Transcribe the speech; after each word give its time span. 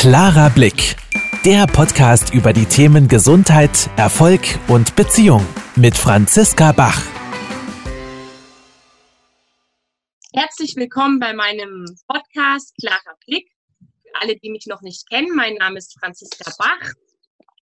Klarer 0.00 0.48
Blick. 0.50 0.94
Der 1.44 1.66
Podcast 1.66 2.32
über 2.32 2.52
die 2.52 2.66
Themen 2.66 3.08
Gesundheit, 3.08 3.90
Erfolg 3.96 4.42
und 4.68 4.94
Beziehung 4.94 5.44
mit 5.74 5.96
Franziska 5.96 6.70
Bach. 6.70 7.02
Herzlich 10.32 10.76
willkommen 10.76 11.18
bei 11.18 11.32
meinem 11.32 11.84
Podcast 12.06 12.76
Klarer 12.80 13.16
Blick. 13.26 13.50
Für 13.80 14.22
alle, 14.22 14.36
die 14.36 14.50
mich 14.50 14.66
noch 14.66 14.82
nicht 14.82 15.10
kennen, 15.10 15.34
mein 15.34 15.54
Name 15.54 15.78
ist 15.78 15.98
Franziska 15.98 16.52
Bach. 16.56 16.92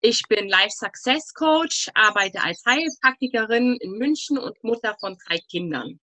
Ich 0.00 0.22
bin 0.26 0.48
Life 0.48 0.76
Success 0.78 1.34
Coach, 1.34 1.90
arbeite 1.92 2.40
als 2.40 2.62
Heilpraktikerin 2.64 3.76
in 3.82 3.98
München 3.98 4.38
und 4.38 4.56
Mutter 4.64 4.96
von 4.98 5.18
drei 5.26 5.40
Kindern. 5.50 6.00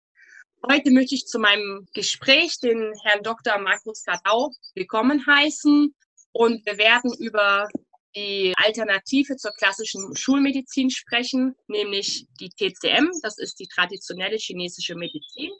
Heute 0.66 0.90
möchte 0.92 1.14
ich 1.14 1.26
zu 1.26 1.38
meinem 1.38 1.86
Gespräch 1.92 2.58
den 2.58 2.94
Herrn 3.04 3.22
Dr. 3.22 3.58
Markus 3.58 4.02
Gadau 4.02 4.50
willkommen 4.74 5.26
heißen 5.26 5.94
und 6.36 6.66
wir 6.66 6.76
werden 6.76 7.12
über 7.18 7.66
die 8.14 8.52
Alternative 8.56 9.36
zur 9.36 9.52
klassischen 9.52 10.14
Schulmedizin 10.14 10.90
sprechen, 10.90 11.54
nämlich 11.66 12.26
die 12.40 12.50
TCM, 12.50 13.08
das 13.22 13.38
ist 13.38 13.58
die 13.58 13.68
traditionelle 13.68 14.36
chinesische 14.36 14.96
Medizin. 14.96 15.50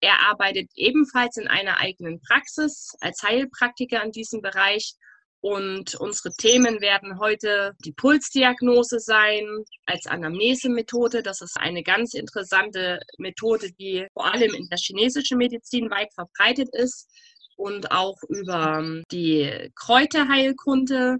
Er 0.00 0.20
arbeitet 0.30 0.70
ebenfalls 0.76 1.36
in 1.36 1.48
einer 1.48 1.78
eigenen 1.78 2.20
Praxis 2.20 2.92
als 3.00 3.22
Heilpraktiker 3.22 4.04
in 4.04 4.12
diesem 4.12 4.40
Bereich 4.40 4.94
und 5.40 5.96
unsere 5.96 6.32
Themen 6.34 6.80
werden 6.80 7.18
heute 7.18 7.72
die 7.84 7.92
Pulsdiagnose 7.92 9.00
sein 9.00 9.64
als 9.86 10.06
Anamnesemethode. 10.06 11.22
Das 11.22 11.40
ist 11.40 11.56
eine 11.58 11.82
ganz 11.82 12.14
interessante 12.14 13.00
Methode, 13.18 13.72
die 13.80 14.06
vor 14.12 14.32
allem 14.32 14.54
in 14.54 14.68
der 14.68 14.78
chinesischen 14.78 15.38
Medizin 15.38 15.90
weit 15.90 16.12
verbreitet 16.14 16.68
ist 16.72 17.09
und 17.60 17.92
auch 17.92 18.16
über 18.28 18.78
ähm, 18.78 19.04
die 19.12 19.70
Kräuterheilkunde. 19.74 21.18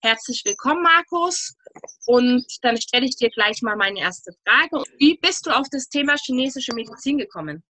Herzlich 0.00 0.42
willkommen, 0.44 0.82
Markus. 0.82 1.54
Und 2.06 2.44
dann 2.62 2.80
stelle 2.80 3.06
ich 3.06 3.16
dir 3.16 3.30
gleich 3.30 3.60
mal 3.62 3.76
meine 3.76 4.00
erste 4.00 4.32
Frage. 4.44 4.84
Wie 4.98 5.16
bist 5.18 5.46
du 5.46 5.50
auf 5.50 5.66
das 5.70 5.88
Thema 5.88 6.14
chinesische 6.16 6.72
Medizin 6.74 7.18
gekommen? 7.18 7.62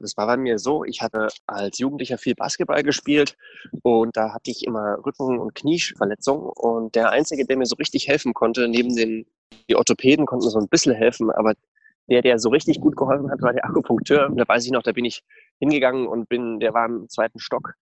Das 0.00 0.16
war 0.16 0.26
bei 0.26 0.36
mir 0.36 0.58
so, 0.58 0.84
ich 0.84 1.02
hatte 1.02 1.28
als 1.46 1.78
Jugendlicher 1.78 2.18
viel 2.18 2.36
Basketball 2.36 2.84
gespielt 2.84 3.36
und 3.82 4.16
da 4.16 4.32
hatte 4.32 4.52
ich 4.52 4.64
immer 4.64 4.96
Rücken- 5.04 5.40
und 5.40 5.56
Knieverletzungen 5.56 6.50
und 6.54 6.94
der 6.94 7.10
Einzige, 7.10 7.44
der 7.44 7.56
mir 7.56 7.66
so 7.66 7.74
richtig 7.74 8.06
helfen 8.06 8.32
konnte, 8.32 8.68
neben 8.68 8.94
den 8.94 9.26
die 9.68 9.74
Orthopäden 9.74 10.24
konnten 10.24 10.48
so 10.50 10.58
ein 10.60 10.68
bisschen 10.68 10.94
helfen, 10.94 11.32
aber 11.32 11.54
der, 12.08 12.22
der 12.22 12.38
so 12.38 12.48
richtig 12.50 12.80
gut 12.80 12.96
geholfen 12.96 13.30
hat, 13.30 13.42
war 13.42 13.52
der 13.52 13.64
Akupunkteur. 13.64 14.30
Da 14.34 14.44
weiß 14.46 14.64
ich 14.64 14.72
noch, 14.72 14.82
da 14.82 14.92
bin 14.92 15.04
ich 15.04 15.22
hingegangen 15.60 16.06
und 16.06 16.28
bin, 16.28 16.60
der 16.60 16.74
war 16.74 16.86
im 16.86 17.08
zweiten 17.08 17.38
Stock. 17.38 17.74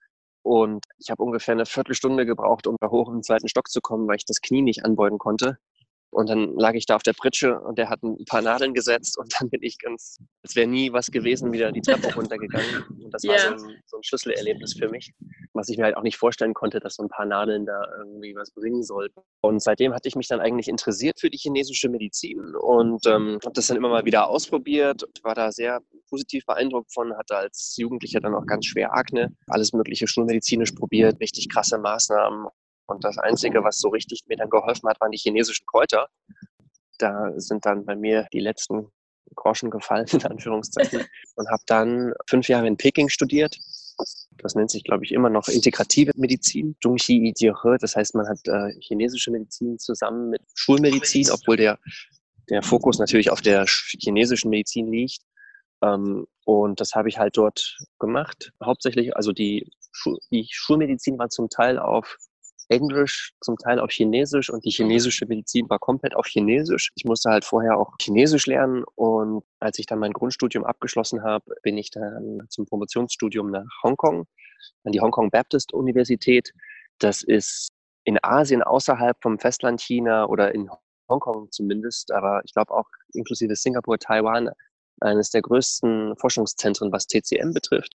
Und 0.43 0.85
ich 0.99 1.11
habe 1.11 1.23
ungefähr 1.23 1.53
eine 1.53 1.67
Viertelstunde 1.67 2.25
gebraucht, 2.25 2.67
um 2.67 2.77
da 2.81 2.89
hoch 2.89 3.09
im 3.09 3.23
zweiten 3.23 3.49
Stock 3.49 3.69
zu 3.69 3.81
kommen, 3.81 4.07
weil 4.07 4.17
ich 4.17 4.25
das 4.25 4.41
Knie 4.41 4.63
nicht 4.63 4.85
anbeugen 4.85 5.19
konnte. 5.19 5.59
Und 6.11 6.31
dann 6.31 6.55
lag 6.57 6.75
ich 6.75 6.87
da 6.87 6.97
auf 6.97 7.03
der 7.03 7.13
Pritsche 7.13 7.61
und 7.61 7.79
der 7.79 7.91
hat 7.91 8.03
ein 8.03 8.25
paar 8.25 8.43
Nadeln 8.43 8.75
gesetzt 8.75 9.19
und 9.19 9.31
dann 9.41 9.51
bin 9.51 9.63
ich 9.63 9.79
ganz, 9.79 10.19
als 10.43 10.57
wäre 10.57 10.67
nie 10.67 10.93
was 10.93 11.11
gewesen, 11.11 11.53
wieder 11.53 11.73
die 11.73 11.83
Treppe 11.83 12.15
runtergegangen. 12.15 12.85
Und 13.03 13.13
das 13.13 13.25
war 13.25 13.39
so, 13.39 13.67
ein, 13.67 13.83
so 13.87 13.97
ein, 13.97 14.03
Schlüsselerlebnis 14.03 14.75
für 14.75 14.89
mich, 14.89 15.13
was 15.53 15.69
ich 15.69 15.77
mir 15.79 15.85
halt 15.85 15.97
auch 15.97 16.03
nicht 16.03 16.17
vorstellen 16.17 16.55
konnte, 16.55 16.81
dass 16.81 16.95
so 16.95 17.03
ein 17.03 17.09
paar 17.09 17.27
Nadeln 17.27 17.67
da 17.67 17.83
irgendwie 17.99 18.35
was 18.35 18.51
bringen 18.51 18.83
sollten. 18.83 19.21
Und 19.43 19.63
seitdem 19.63 19.95
hatte 19.95 20.09
ich 20.09 20.17
mich 20.17 20.29
dann 20.29 20.41
eigentlich 20.41 20.69
interessiert 20.69 21.21
für 21.21 21.31
die 21.31 21.39
chinesische 21.39 21.89
Medizin 21.89 22.55
und 22.57 23.07
ähm, 23.07 23.39
habe 23.45 23.55
das 23.55 23.67
dann 23.67 23.77
immer 23.77 23.89
mal 23.89 24.05
wieder 24.05 24.29
ausprobiert 24.29 25.03
und 25.03 25.23
war 25.25 25.35
da 25.35 25.53
sehr 25.53 25.81
positiv 26.09 26.47
beeindruckt 26.47 26.93
von, 26.93 27.17
hatte 27.17 27.37
als 27.37 27.77
Jugendlicher 27.77 28.21
dann 28.21 28.35
auch 28.35 28.47
ganz 28.47 28.67
schwer 28.67 28.95
Akne, 28.95 29.35
alles 29.49 29.73
mögliche 29.73 30.07
schulmedizinisch 30.07 30.73
probiert, 30.73 31.21
richtig 31.21 31.49
krasse 31.49 31.79
Maßnahmen 31.79 32.47
und 32.87 33.05
das 33.05 33.19
Einzige, 33.19 33.65
was 33.65 33.79
so 33.79 33.89
richtig 33.89 34.23
mir 34.27 34.37
dann 34.37 34.51
geholfen 34.51 34.89
hat, 34.89 35.01
waren 35.01 35.11
die 35.11 35.19
chinesischen 35.19 35.67
Kräuter. 35.67 36.09
Da 36.99 37.33
sind 37.37 37.67
dann 37.67 37.85
bei 37.85 37.97
mir 37.97 38.27
die 38.33 38.41
letzten 38.41 38.91
Groschen 39.35 39.71
gefallen, 39.71 40.07
in 40.13 40.25
Anführungszeichen. 40.25 41.05
Und 41.37 41.51
habe 41.51 41.63
dann 41.67 42.13
fünf 42.29 42.49
Jahre 42.49 42.67
in 42.67 42.77
Peking 42.77 43.09
studiert. 43.09 43.59
Das 44.39 44.55
nennt 44.55 44.71
sich, 44.71 44.85
glaube 44.85 45.05
ich, 45.05 45.13
immer 45.13 45.31
noch 45.31 45.49
integrative 45.49 46.13
Medizin, 46.17 46.77
Zhongxi 46.83 47.35
Jiehe. 47.37 47.55
Das 47.81 47.97
heißt, 47.97 48.15
man 48.15 48.29
hat 48.29 48.39
äh, 48.47 48.73
chinesische 48.81 49.31
Medizin 49.31 49.79
zusammen 49.79 50.31
mit 50.31 50.43
Schulmedizin, 50.55 51.31
obwohl 51.31 51.57
der, 51.57 51.79
der 52.51 52.63
Fokus 52.63 52.99
natürlich 52.99 53.31
auf 53.31 53.41
der 53.41 53.65
chinesischen 53.67 54.51
Medizin 54.51 54.93
liegt. 54.93 55.23
Ähm, 55.83 56.27
und 56.45 56.81
das 56.81 56.95
habe 56.95 57.09
ich 57.09 57.19
halt 57.19 57.37
dort 57.37 57.79
gemacht. 57.99 58.53
Hauptsächlich, 58.63 59.17
also 59.17 59.33
die, 59.33 59.71
die 60.31 60.47
Schulmedizin 60.51 61.19
war 61.19 61.31
zum 61.31 61.49
Teil 61.49 61.79
auf 61.79 62.19
Englisch, 62.69 63.33
zum 63.41 63.57
Teil 63.57 63.79
auf 63.79 63.91
Chinesisch 63.91 64.51
und 64.51 64.65
die 64.65 64.71
mhm. 64.71 64.89
chinesische 64.89 65.27
Medizin 65.27 65.69
war 65.69 65.79
komplett 65.79 66.17
auf 66.17 66.27
Chinesisch. 66.27 66.91
Ich 66.97 67.05
musste 67.05 67.31
halt 67.31 67.45
vorher 67.45 67.79
auch 67.79 67.95
Chinesisch 68.01 68.47
lernen 68.47 68.85
und 68.95 69.45
als 69.61 69.79
ich 69.79 69.87
dann 69.87 69.99
mein 69.99 70.13
Grundstudium 70.13 70.65
abgeschlossen 70.65 71.23
habe, 71.23 71.55
bin 71.63 71.79
ich 71.79 71.91
dann 71.91 72.43
zum 72.49 72.67
Promotionsstudium 72.67 73.51
nach 73.51 73.67
Hongkong, 73.83 74.27
an 74.85 74.93
die 74.93 75.01
Hongkong 75.01 75.31
Baptist 75.31 75.73
Universität. 75.73 76.53
Das 76.99 77.23
ist 77.23 77.69
in 78.05 78.19
Asien 78.23 78.63
außerhalb 78.63 79.17
vom 79.23 79.39
Festland 79.39 79.81
China 79.81 80.27
oder 80.27 80.55
in 80.55 80.69
Hongkong 81.09 81.51
zumindest, 81.53 82.11
aber 82.13 82.43
ich 82.45 82.53
glaube 82.53 82.75
auch 82.75 82.89
inklusive 83.13 83.55
Singapur, 83.55 83.99
Taiwan, 83.99 84.51
eines 85.01 85.31
der 85.31 85.43
größten 85.43 86.17
Forschungszentren, 86.17 86.91
was 86.91 87.07
TCM 87.07 87.53
betrifft 87.53 87.93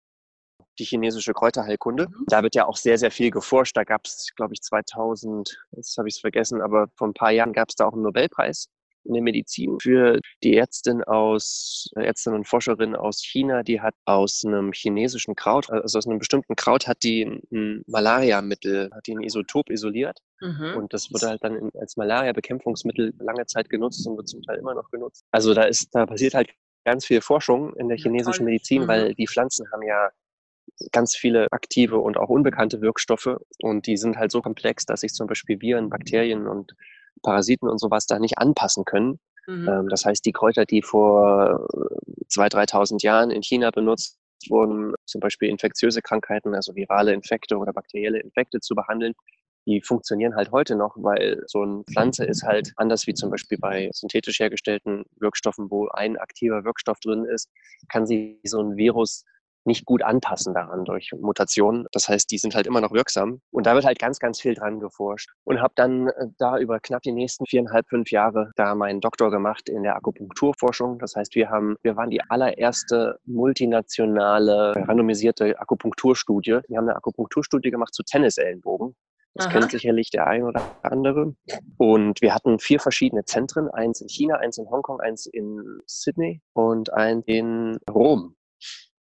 die 0.80 0.84
chinesische 0.84 1.32
Kräuterheilkunde. 1.32 2.08
Mhm. 2.08 2.24
Da 2.26 2.42
wird 2.42 2.54
ja 2.54 2.66
auch 2.66 2.76
sehr, 2.76 2.98
sehr 2.98 3.10
viel 3.10 3.30
geforscht. 3.30 3.76
Da 3.76 3.84
gab 3.84 4.06
es, 4.06 4.32
glaube 4.34 4.54
ich, 4.54 4.62
2000, 4.62 5.58
jetzt 5.76 5.96
habe 5.96 6.08
ich 6.08 6.16
es 6.16 6.20
vergessen, 6.20 6.60
aber 6.60 6.88
vor 6.96 7.08
ein 7.08 7.14
paar 7.14 7.30
Jahren 7.30 7.52
gab 7.52 7.68
es 7.68 7.76
da 7.76 7.86
auch 7.86 7.92
einen 7.92 8.02
Nobelpreis 8.02 8.68
in 9.04 9.14
der 9.14 9.22
Medizin 9.22 9.78
für 9.80 10.20
die 10.42 10.56
Ärztin 10.56 11.02
aus, 11.04 11.91
äh, 11.96 12.04
Ärztin 12.04 12.34
und 12.34 12.46
Forscherin 12.46 12.94
aus 12.94 13.22
China, 13.24 13.62
die 13.62 13.80
hat 13.80 13.94
aus 14.04 14.44
einem 14.44 14.72
chinesischen 14.72 15.34
Kraut, 15.36 15.70
also 15.70 15.98
aus 15.98 16.06
einem 16.06 16.18
bestimmten 16.18 16.56
Kraut, 16.56 16.86
hat 16.86 17.02
die 17.02 17.22
ein 17.22 17.82
Malariamittel, 17.86 18.91
hat 18.92 19.06
die 19.06 19.16
ein 19.16 19.22
Isotop 19.22 19.70
isoliert. 19.70 20.18
Mhm. 20.41 20.74
Und 20.76 20.92
das 20.92 21.10
wurde 21.12 21.28
halt 21.28 21.42
dann 21.42 21.70
als 21.78 21.97
Malaria-Bekämpfungsmittel 21.97 23.14
lange 23.18 23.47
Zeit 23.47 23.70
genutzt 23.70 24.06
und 24.06 24.16
wird 24.16 24.28
zum 24.28 24.42
Teil 24.42 24.58
immer 24.58 24.74
noch 24.74 24.91
genutzt. 24.91 25.24
Also 25.30 25.54
da 25.54 25.62
ist, 25.62 25.88
da 25.92 26.06
passiert 26.06 26.34
halt 26.34 26.50
ganz 26.84 27.06
viel 27.06 27.20
Forschung 27.20 27.74
in 27.76 27.88
der 27.88 27.98
chinesischen 27.98 28.44
Medizin, 28.44 28.82
mhm. 28.82 28.88
weil 28.88 29.14
die 29.14 29.26
Pflanzen 29.26 29.66
haben 29.72 29.82
ja 29.82 30.10
ganz 30.92 31.14
viele 31.14 31.46
aktive 31.50 31.98
und 31.98 32.16
auch 32.16 32.28
unbekannte 32.28 32.80
Wirkstoffe 32.80 33.36
und 33.62 33.86
die 33.86 33.96
sind 33.96 34.16
halt 34.16 34.30
so 34.30 34.42
komplex, 34.42 34.86
dass 34.86 35.00
sich 35.00 35.12
zum 35.12 35.26
Beispiel 35.26 35.60
Viren, 35.60 35.91
Bakterien 35.91 36.46
und 36.46 36.74
Parasiten 37.22 37.68
und 37.68 37.78
sowas 37.78 38.06
da 38.06 38.18
nicht 38.18 38.38
anpassen 38.38 38.84
können. 38.84 39.18
Mhm. 39.46 39.68
Ähm, 39.68 39.88
das 39.88 40.04
heißt, 40.04 40.24
die 40.24 40.32
Kräuter, 40.32 40.64
die 40.64 40.82
vor 40.82 41.66
2.000, 42.28 42.72
3.000 42.72 43.02
Jahren 43.02 43.30
in 43.30 43.42
China 43.42 43.70
benutzt 43.70 44.18
wurden, 44.48 44.94
zum 45.04 45.20
Beispiel 45.20 45.50
infektiöse 45.50 46.00
Krankheiten, 46.00 46.54
also 46.54 46.74
virale 46.74 47.12
Infekte 47.12 47.58
oder 47.58 47.72
bakterielle 47.72 48.20
Infekte 48.20 48.60
zu 48.60 48.74
behandeln, 48.74 49.12
die 49.66 49.82
funktionieren 49.82 50.34
halt 50.34 50.50
heute 50.52 50.74
noch, 50.74 50.97
weil 50.97 51.42
so 51.47 51.62
eine 51.62 51.84
Pflanze 51.84 52.24
ist 52.24 52.42
halt 52.44 52.72
anders 52.76 53.06
wie 53.06 53.14
zum 53.14 53.30
Beispiel 53.30 53.58
bei 53.58 53.91
synthetisch 53.92 54.41
hergestellten 54.41 55.04
Wirkstoffen, 55.16 55.70
wo 55.70 55.88
ein 55.88 56.16
aktiver 56.16 56.64
Wirkstoff 56.64 56.98
drin 57.00 57.24
ist, 57.24 57.50
kann 57.88 58.06
sie 58.06 58.41
so 58.44 58.60
ein 58.60 58.76
Virus 58.76 59.24
nicht 59.65 59.84
gut 59.84 60.03
anpassen 60.03 60.54
daran 60.54 60.84
durch 60.84 61.12
Mutationen. 61.19 61.87
Das 61.93 62.09
heißt, 62.09 62.31
die 62.31 62.38
sind 62.38 62.54
halt 62.54 62.66
immer 62.66 62.81
noch 62.81 62.93
wirksam. 62.93 63.41
Und 63.50 63.66
da 63.66 63.75
wird 63.75 63.84
halt 63.84 63.98
ganz, 63.98 64.19
ganz 64.19 64.41
viel 64.41 64.54
dran 64.54 64.81
geforscht. 64.81 65.31
Und 65.44 65.60
habe 65.60 65.72
dann 65.76 66.09
äh, 66.09 66.26
da 66.38 66.59
über 66.59 66.81
knapp 66.81 67.03
die 67.03 67.12
nächsten 67.12 67.47
viereinhalb, 67.47 67.88
fünf 67.88 68.10
Jahre 68.10 68.50
da 68.56 68.75
meinen 68.75 69.00
Doktor 69.00 69.31
gemacht 69.31 69.69
in 69.69 69.82
der 69.82 69.97
Akupunkturforschung. 69.97 70.98
Das 70.98 71.16
heißt, 71.16 71.34
wir 71.34 71.50
haben, 71.50 71.76
wir 71.82 71.97
waren 71.97 72.10
die 72.10 72.22
allererste 72.22 73.19
multinationale, 73.26 74.74
randomisierte 74.89 75.59
Akupunkturstudie. 75.59 76.60
Wir 76.68 76.78
haben 76.78 76.89
eine 76.89 76.97
Akupunkturstudie 76.97 77.71
gemacht 77.71 77.95
zu 77.95 78.03
Tennisellenbogen. 78.03 78.95
Das 79.34 79.47
Aha. 79.47 79.53
kennt 79.53 79.71
sicherlich 79.71 80.10
der 80.10 80.27
ein 80.27 80.42
oder 80.42 80.60
andere. 80.83 81.34
Und 81.77 82.21
wir 82.21 82.34
hatten 82.34 82.59
vier 82.59 82.80
verschiedene 82.80 83.24
Zentren, 83.24 83.68
eins 83.68 84.01
in 84.01 84.09
China, 84.09 84.36
eins 84.36 84.59
in 84.59 84.68
Hongkong, 84.68 85.01
eins 85.01 85.27
in 85.27 85.80
Sydney 85.86 86.42
und 86.53 86.92
eins 86.92 87.24
in 87.27 87.78
Rom. 87.89 88.34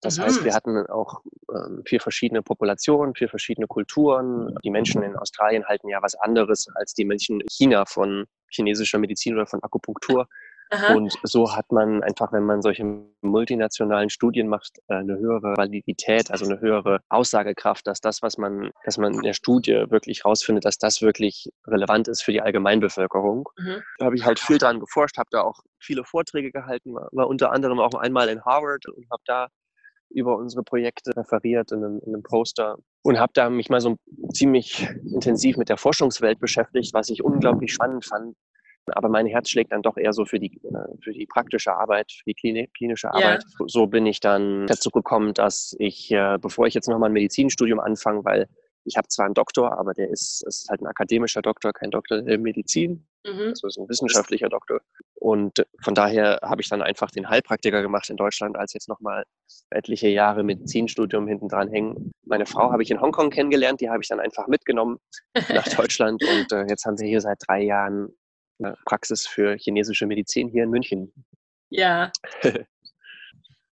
Das 0.01 0.19
mhm. 0.19 0.23
heißt, 0.23 0.45
wir 0.45 0.55
hatten 0.55 0.87
auch 0.87 1.23
ähm, 1.53 1.83
vier 1.85 2.01
verschiedene 2.01 2.43
Populationen, 2.43 3.15
vier 3.15 3.29
verschiedene 3.29 3.67
Kulturen. 3.67 4.55
Die 4.65 4.71
Menschen 4.71 5.03
in 5.03 5.17
Australien 5.17 5.65
halten 5.67 5.89
ja 5.89 6.01
was 6.03 6.15
anderes 6.15 6.69
als 6.75 6.95
die 6.95 7.05
Menschen 7.05 7.41
in 7.41 7.49
China 7.49 7.85
von 7.85 8.27
chinesischer 8.49 8.99
Medizin 8.99 9.35
oder 9.35 9.47
von 9.47 9.63
Akupunktur. 9.63 10.29
Aha. 10.71 10.95
Und 10.95 11.15
so 11.23 11.57
hat 11.57 11.73
man 11.73 12.03
einfach, 12.03 12.31
wenn 12.33 12.45
man 12.45 12.61
solche 12.61 12.85
multinationalen 13.23 14.11
Studien 14.11 14.49
macht, 14.49 14.79
äh, 14.89 14.97
eine 14.97 15.19
höhere 15.19 15.57
Validität, 15.57 16.31
also 16.31 16.45
eine 16.45 16.61
höhere 16.61 17.01
Aussagekraft, 17.09 17.87
dass 17.87 18.01
das, 18.01 18.21
was 18.21 18.37
man, 18.37 18.71
dass 18.85 18.99
man 18.99 19.15
in 19.15 19.23
der 19.23 19.33
Studie 19.33 19.87
wirklich 19.89 20.27
rausfindet, 20.27 20.67
dass 20.67 20.77
das 20.77 21.01
wirklich 21.01 21.51
relevant 21.67 22.09
ist 22.09 22.23
für 22.23 22.33
die 22.33 22.43
Allgemeinbevölkerung. 22.43 23.49
Mhm. 23.57 23.83
Da 23.99 24.07
habe 24.07 24.17
ich 24.17 24.27
halt 24.27 24.39
viel 24.39 24.59
dran 24.59 24.79
geforscht, 24.79 25.17
habe 25.17 25.31
da 25.31 25.41
auch 25.41 25.61
viele 25.79 26.05
Vorträge 26.05 26.53
gehalten, 26.53 26.95
war, 26.95 27.09
war 27.13 27.29
unter 27.29 27.51
anderem 27.51 27.81
auch 27.81 27.95
einmal 27.95 28.29
in 28.29 28.45
Harvard 28.45 28.87
und 28.89 29.07
habe 29.11 29.23
da 29.25 29.49
über 30.11 30.37
unsere 30.37 30.63
Projekte 30.63 31.17
referiert 31.17 31.73
in 31.73 31.85
einem, 31.85 32.01
in 32.05 32.15
einem 32.15 32.23
Poster 32.23 32.79
und 33.03 33.19
habe 33.19 33.33
da 33.35 33.51
mich 33.51 33.69
mal 33.69 33.81
so 33.81 33.97
ziemlich 34.33 34.89
intensiv 35.05 35.57
mit 35.57 35.69
der 35.69 35.77
Forschungswelt 35.77 36.41
beschäftigt, 36.41 36.95
was 36.95 37.11
ich 37.11 37.23
unglaublich 37.23 37.73
spannend 37.73 38.05
fand. 38.05 38.37
Aber 38.93 39.09
mein 39.11 39.27
Herz 39.27 39.51
schlägt 39.51 39.73
dann 39.73 39.83
doch 39.83 39.99
eher 39.99 40.15
so 40.15 40.25
für 40.25 40.39
die, 40.39 40.61
äh, 40.65 40.97
für 41.03 41.13
die 41.13 41.27
praktische 41.27 41.75
Arbeit, 41.75 42.11
für 42.11 42.25
die 42.27 42.69
klinische 42.75 43.11
Arbeit. 43.11 43.45
Ja. 43.59 43.67
So 43.67 43.87
bin 43.87 44.07
ich 44.07 44.21
dann 44.21 44.67
dazu 44.67 44.91
gekommen, 44.91 45.35
dass 45.35 45.77
ich, 45.79 46.11
äh, 46.11 46.39
bevor 46.41 46.67
ich 46.67 46.75
jetzt 46.75 46.89
nochmal 46.89 47.11
ein 47.11 47.13
Medizinstudium 47.13 47.81
anfange, 47.81 48.25
weil 48.25 48.49
ich 48.85 48.97
habe 48.97 49.09
zwar 49.09 49.27
einen 49.27 49.35
Doktor, 49.35 49.79
aber 49.79 49.93
der 49.93 50.09
ist, 50.09 50.43
ist 50.47 50.69
halt 50.71 50.81
ein 50.81 50.87
akademischer 50.87 51.43
Doktor, 51.43 51.73
kein 51.73 51.91
Doktor 51.91 52.27
in 52.27 52.43
Medizin. 52.43 53.07
Mhm. 53.27 53.49
Also 53.49 53.67
ist 53.67 53.79
ein 53.79 53.89
wissenschaftlicher 53.89 54.49
Doktor. 54.49 54.81
Und 55.21 55.67
von 55.83 55.95
daher 55.95 56.39
habe 56.43 56.61
ich 56.61 56.69
dann 56.69 56.81
einfach 56.81 57.11
den 57.11 57.29
Heilpraktiker 57.29 57.83
gemacht 57.83 58.09
in 58.09 58.17
Deutschland, 58.17 58.57
als 58.57 58.73
jetzt 58.73 58.89
nochmal 58.89 59.25
etliche 59.71 60.09
Jahre 60.09 60.45
Medizinstudium 60.45 61.27
hinten 61.27 61.49
dran 61.49 61.69
hängen. 61.69 62.13
Meine 62.25 62.47
Frau 62.47 62.71
habe 62.71 62.83
ich 62.83 62.91
in 62.91 63.01
Hongkong 63.01 63.31
kennengelernt, 63.31 63.81
die 63.81 63.91
habe 63.91 64.01
ich 64.03 64.09
dann 64.09 64.21
einfach 64.21 64.47
mitgenommen 64.47 64.99
nach 65.49 65.69
Deutschland. 65.69 66.23
Und 66.23 66.53
äh, 66.53 66.67
jetzt 66.69 66.85
haben 66.85 66.99
wir 66.99 67.09
hier 67.09 67.21
seit 67.21 67.39
drei 67.47 67.63
Jahren 67.63 68.09
eine 68.61 68.77
Praxis 68.85 69.27
für 69.27 69.57
chinesische 69.57 70.07
Medizin 70.07 70.49
hier 70.49 70.65
in 70.65 70.71
München. 70.71 71.13
Ja. 71.71 72.13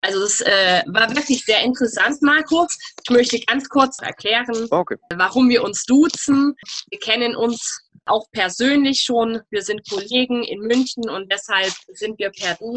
Also 0.03 0.19
das 0.19 0.41
äh, 0.41 0.81
war 0.87 1.15
wirklich 1.15 1.45
sehr 1.45 1.61
interessant, 1.61 2.23
Marco. 2.23 2.65
Ich 3.03 3.09
möchte 3.11 3.39
ganz 3.41 3.69
kurz 3.69 3.99
erklären, 4.01 4.67
okay. 4.71 4.95
warum 5.15 5.47
wir 5.47 5.63
uns 5.63 5.85
duzen. 5.85 6.55
Wir 6.89 6.99
kennen 6.99 7.35
uns 7.35 7.90
auch 8.05 8.25
persönlich 8.31 9.01
schon. 9.01 9.41
Wir 9.49 9.61
sind 9.61 9.87
Kollegen 9.89 10.43
in 10.43 10.59
München 10.59 11.09
und 11.09 11.31
deshalb 11.31 11.73
sind 11.93 12.17
wir 12.19 12.31
per 12.31 12.55
Du, 12.55 12.75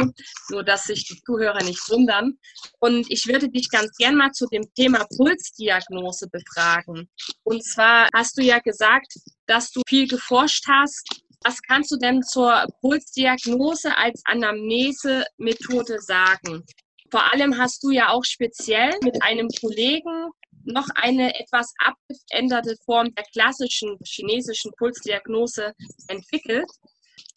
nur 0.51 0.63
dass 0.63 0.85
sich 0.85 1.07
die 1.07 1.21
Zuhörer 1.25 1.63
nicht 1.63 1.81
wundern. 1.89 2.39
Und 2.81 3.11
ich 3.11 3.27
würde 3.27 3.49
dich 3.49 3.69
ganz 3.71 3.97
gern 3.97 4.17
mal 4.17 4.33
zu 4.33 4.47
dem 4.47 4.65
Thema 4.75 5.07
Pulsdiagnose 5.17 6.29
befragen. 6.29 7.09
Und 7.43 7.65
zwar 7.65 8.09
hast 8.15 8.39
du 8.39 8.43
ja 8.43 8.59
gesagt, 8.59 9.13
dass 9.47 9.71
du 9.71 9.83
viel 9.89 10.07
geforscht 10.07 10.65
hast. 10.69 11.23
Was 11.45 11.61
kannst 11.63 11.91
du 11.91 11.97
denn 11.97 12.23
zur 12.23 12.67
Pulsdiagnose 12.81 13.97
als 13.97 14.23
Anamnesemethode 14.25 16.01
sagen? 16.01 16.65
Vor 17.11 17.33
allem 17.33 17.59
hast 17.59 17.83
du 17.83 17.91
ja 17.91 18.09
auch 18.11 18.25
speziell 18.25 18.93
mit 19.03 19.23
einem 19.23 19.49
Kollegen 19.61 20.31
noch 20.67 20.89
eine 20.95 21.39
etwas 21.39 21.73
abgeänderte 21.79 22.77
Form 22.85 23.15
der 23.15 23.25
klassischen 23.33 23.99
chinesischen 24.05 24.73
Pulsdiagnose 24.79 25.73
entwickelt. 26.09 26.71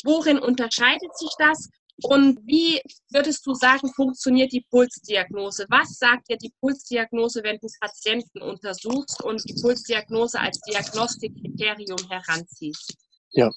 Worin 0.03 0.39
unterscheidet 0.39 1.17
sich 1.17 1.31
das 1.39 1.69
und 2.03 2.39
wie 2.45 2.79
würdest 3.09 3.45
du 3.45 3.53
sagen, 3.55 3.91
funktioniert 3.93 4.51
die 4.51 4.65
Pulsdiagnose? 4.69 5.65
Was 5.69 5.97
sagt 5.97 6.29
dir 6.29 6.37
die 6.37 6.53
Pulsdiagnose, 6.59 7.43
wenn 7.43 7.57
du 7.57 7.67
Patienten 7.79 8.41
untersuchst 8.41 9.23
und 9.23 9.43
die 9.49 9.59
Pulsdiagnose 9.59 10.39
als 10.39 10.59
Diagnostikkriterium 10.61 11.97
heranziehst? 12.09 12.95
Ja, 13.31 13.49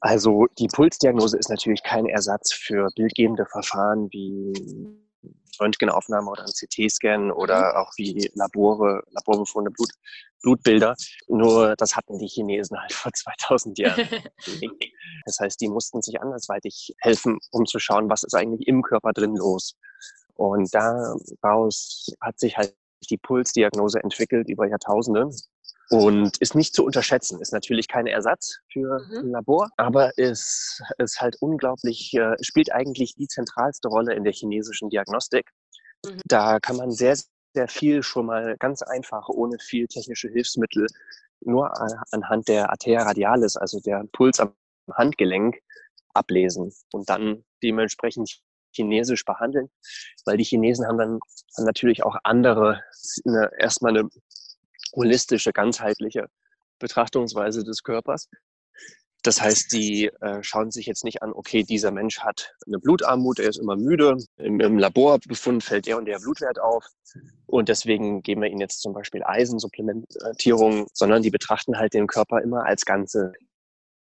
also 0.00 0.46
die 0.58 0.68
Pulsdiagnose 0.68 1.36
ist 1.36 1.50
natürlich 1.50 1.82
kein 1.82 2.06
Ersatz 2.06 2.52
für 2.52 2.88
bildgebende 2.94 3.46
Verfahren 3.46 4.08
wie 4.12 4.52
Röntgenaufnahme 5.60 6.30
oder 6.30 6.42
ein 6.42 6.52
CT-Scan 6.52 7.30
oder 7.30 7.72
mhm. 7.72 7.76
auch 7.76 7.92
wie 7.96 8.30
Labore, 8.34 9.02
Laborbefunde, 9.10 9.70
Blut, 9.70 9.90
Blutbilder. 10.42 10.94
Nur 11.28 11.74
das 11.76 11.96
hatten 11.96 12.18
die 12.18 12.28
Chinesen 12.28 12.78
halt 12.80 12.92
vor 12.92 13.12
2000 13.12 13.78
Jahren. 13.78 14.08
das 15.26 15.38
heißt, 15.40 15.60
die 15.60 15.68
mussten 15.68 16.02
sich 16.02 16.20
andersweitig 16.20 16.94
helfen, 16.98 17.38
um 17.50 17.66
zu 17.66 17.78
schauen, 17.78 18.10
was 18.10 18.22
ist 18.22 18.34
eigentlich 18.34 18.66
im 18.66 18.82
Körper 18.82 19.12
drin 19.12 19.36
los. 19.36 19.76
Und 20.34 20.70
daraus 20.72 22.06
hat 22.20 22.38
sich 22.38 22.56
halt 22.56 22.74
die 23.10 23.18
Pulsdiagnose 23.18 24.02
entwickelt 24.02 24.48
über 24.48 24.66
Jahrtausende 24.66 25.30
und 25.90 26.38
ist 26.38 26.54
nicht 26.54 26.74
zu 26.74 26.84
unterschätzen. 26.84 27.40
Ist 27.40 27.52
natürlich 27.52 27.88
kein 27.88 28.06
Ersatz 28.06 28.58
für 28.72 29.00
mhm. 29.10 29.18
ein 29.18 29.30
Labor, 29.30 29.68
aber 29.76 30.16
ist, 30.16 30.82
ist 30.98 31.20
halt 31.20 31.36
unglaublich, 31.40 32.14
äh, 32.14 32.36
spielt 32.42 32.72
eigentlich 32.72 33.14
die 33.14 33.28
zentralste 33.28 33.88
Rolle 33.88 34.14
in 34.14 34.24
der 34.24 34.32
chinesischen 34.32 34.90
Diagnostik. 34.90 35.50
Mhm. 36.04 36.20
Da 36.26 36.60
kann 36.60 36.76
man 36.76 36.90
sehr, 36.90 37.16
sehr 37.54 37.68
viel 37.68 38.02
schon 38.02 38.26
mal 38.26 38.56
ganz 38.58 38.82
einfach, 38.82 39.28
ohne 39.28 39.58
viel 39.58 39.86
technische 39.86 40.28
Hilfsmittel, 40.28 40.86
nur 41.40 41.72
anhand 42.12 42.48
der 42.48 42.70
Arteria 42.70 43.02
radialis, 43.02 43.56
also 43.56 43.80
der 43.80 44.04
Puls 44.12 44.40
am 44.40 44.54
Handgelenk, 44.94 45.58
ablesen 46.14 46.72
und 46.92 47.08
dann 47.08 47.44
dementsprechend 47.62 48.42
chinesisch 48.74 49.24
behandeln, 49.24 49.70
weil 50.24 50.36
die 50.36 50.44
Chinesen 50.44 50.86
haben 50.86 50.98
dann 50.98 51.18
natürlich 51.58 52.04
auch 52.04 52.16
andere, 52.24 52.82
eine, 53.26 53.50
erstmal 53.58 53.96
eine 53.96 54.08
holistische, 54.94 55.52
ganzheitliche 55.52 56.26
Betrachtungsweise 56.78 57.64
des 57.64 57.82
Körpers. 57.82 58.28
Das 59.22 59.40
heißt, 59.40 59.72
die 59.72 60.10
äh, 60.20 60.42
schauen 60.42 60.72
sich 60.72 60.86
jetzt 60.86 61.04
nicht 61.04 61.22
an, 61.22 61.32
okay, 61.32 61.62
dieser 61.62 61.92
Mensch 61.92 62.18
hat 62.18 62.54
eine 62.66 62.80
Blutarmut, 62.80 63.38
er 63.38 63.50
ist 63.50 63.58
immer 63.58 63.76
müde, 63.76 64.16
im, 64.36 64.58
im 64.58 64.78
Laborbefund 64.78 65.62
fällt 65.62 65.86
der 65.86 65.96
und 65.96 66.06
der 66.06 66.18
Blutwert 66.18 66.60
auf 66.60 66.84
und 67.46 67.68
deswegen 67.68 68.22
geben 68.22 68.42
wir 68.42 68.50
ihm 68.50 68.58
jetzt 68.58 68.80
zum 68.82 68.92
Beispiel 68.92 69.22
Eisensupplementierung, 69.22 70.88
sondern 70.92 71.22
die 71.22 71.30
betrachten 71.30 71.78
halt 71.78 71.94
den 71.94 72.08
Körper 72.08 72.42
immer 72.42 72.64
als 72.66 72.84
Ganze. 72.84 73.32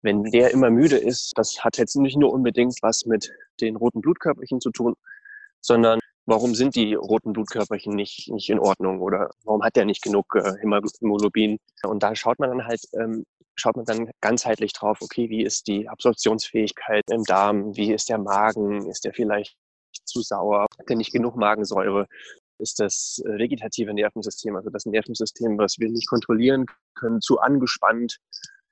Wenn 0.00 0.25
der 0.25 0.52
immer 0.52 0.70
müde 0.70 0.96
ist, 0.96 1.32
das 1.37 1.62
hat 1.62 1.76
jetzt 1.76 1.96
nicht 1.96 2.16
nur 2.16 2.32
unbedingt 2.32 2.78
was 2.81 3.04
mit 3.04 3.31
den 3.60 3.76
roten 3.76 4.00
Blutkörperchen 4.00 4.62
zu 4.62 4.70
tun, 4.70 4.94
sondern 5.60 6.00
warum 6.26 6.55
sind 6.55 6.76
die 6.76 6.94
roten 6.94 7.32
Blutkörperchen 7.32 7.94
nicht, 7.94 8.31
nicht 8.31 8.50
in 8.50 8.58
Ordnung 8.58 9.00
oder 9.00 9.31
warum 9.44 9.62
hat 9.62 9.76
der 9.76 9.84
nicht 9.84 10.02
genug 10.02 10.34
äh, 10.34 10.55
Hämoglobin? 10.61 11.58
Und 11.82 12.02
da 12.02 12.14
schaut 12.14 12.38
man 12.38 12.50
dann 12.50 12.67
halt, 12.67 12.82
ähm, 12.94 13.25
schaut 13.55 13.76
man 13.76 13.84
dann 13.84 14.11
ganzheitlich 14.20 14.72
drauf, 14.72 14.99
okay, 15.00 15.28
wie 15.28 15.43
ist 15.43 15.67
die 15.67 15.88
Absorptionsfähigkeit 15.88 17.05
im 17.11 17.25
Darm, 17.25 17.76
wie 17.76 17.93
ist 17.93 18.08
der 18.08 18.19
Magen, 18.19 18.88
ist 18.88 19.05
der 19.05 19.12
vielleicht 19.12 19.56
zu 20.05 20.22
sauer, 20.22 20.67
hat 20.78 20.88
der 20.88 20.96
nicht 20.96 21.12
genug 21.12 21.37
Magensäure? 21.37 22.06
Ist 22.58 22.78
das 22.78 23.23
äh, 23.25 23.38
vegetative 23.38 23.94
Nervensystem, 23.94 24.55
also 24.56 24.70
das 24.70 24.87
Nervensystem, 24.87 25.58
was 25.58 25.78
wir 25.78 25.88
nicht 25.88 26.08
kontrollieren 26.08 26.66
können, 26.94 27.20
zu 27.20 27.40
angespannt? 27.40 28.19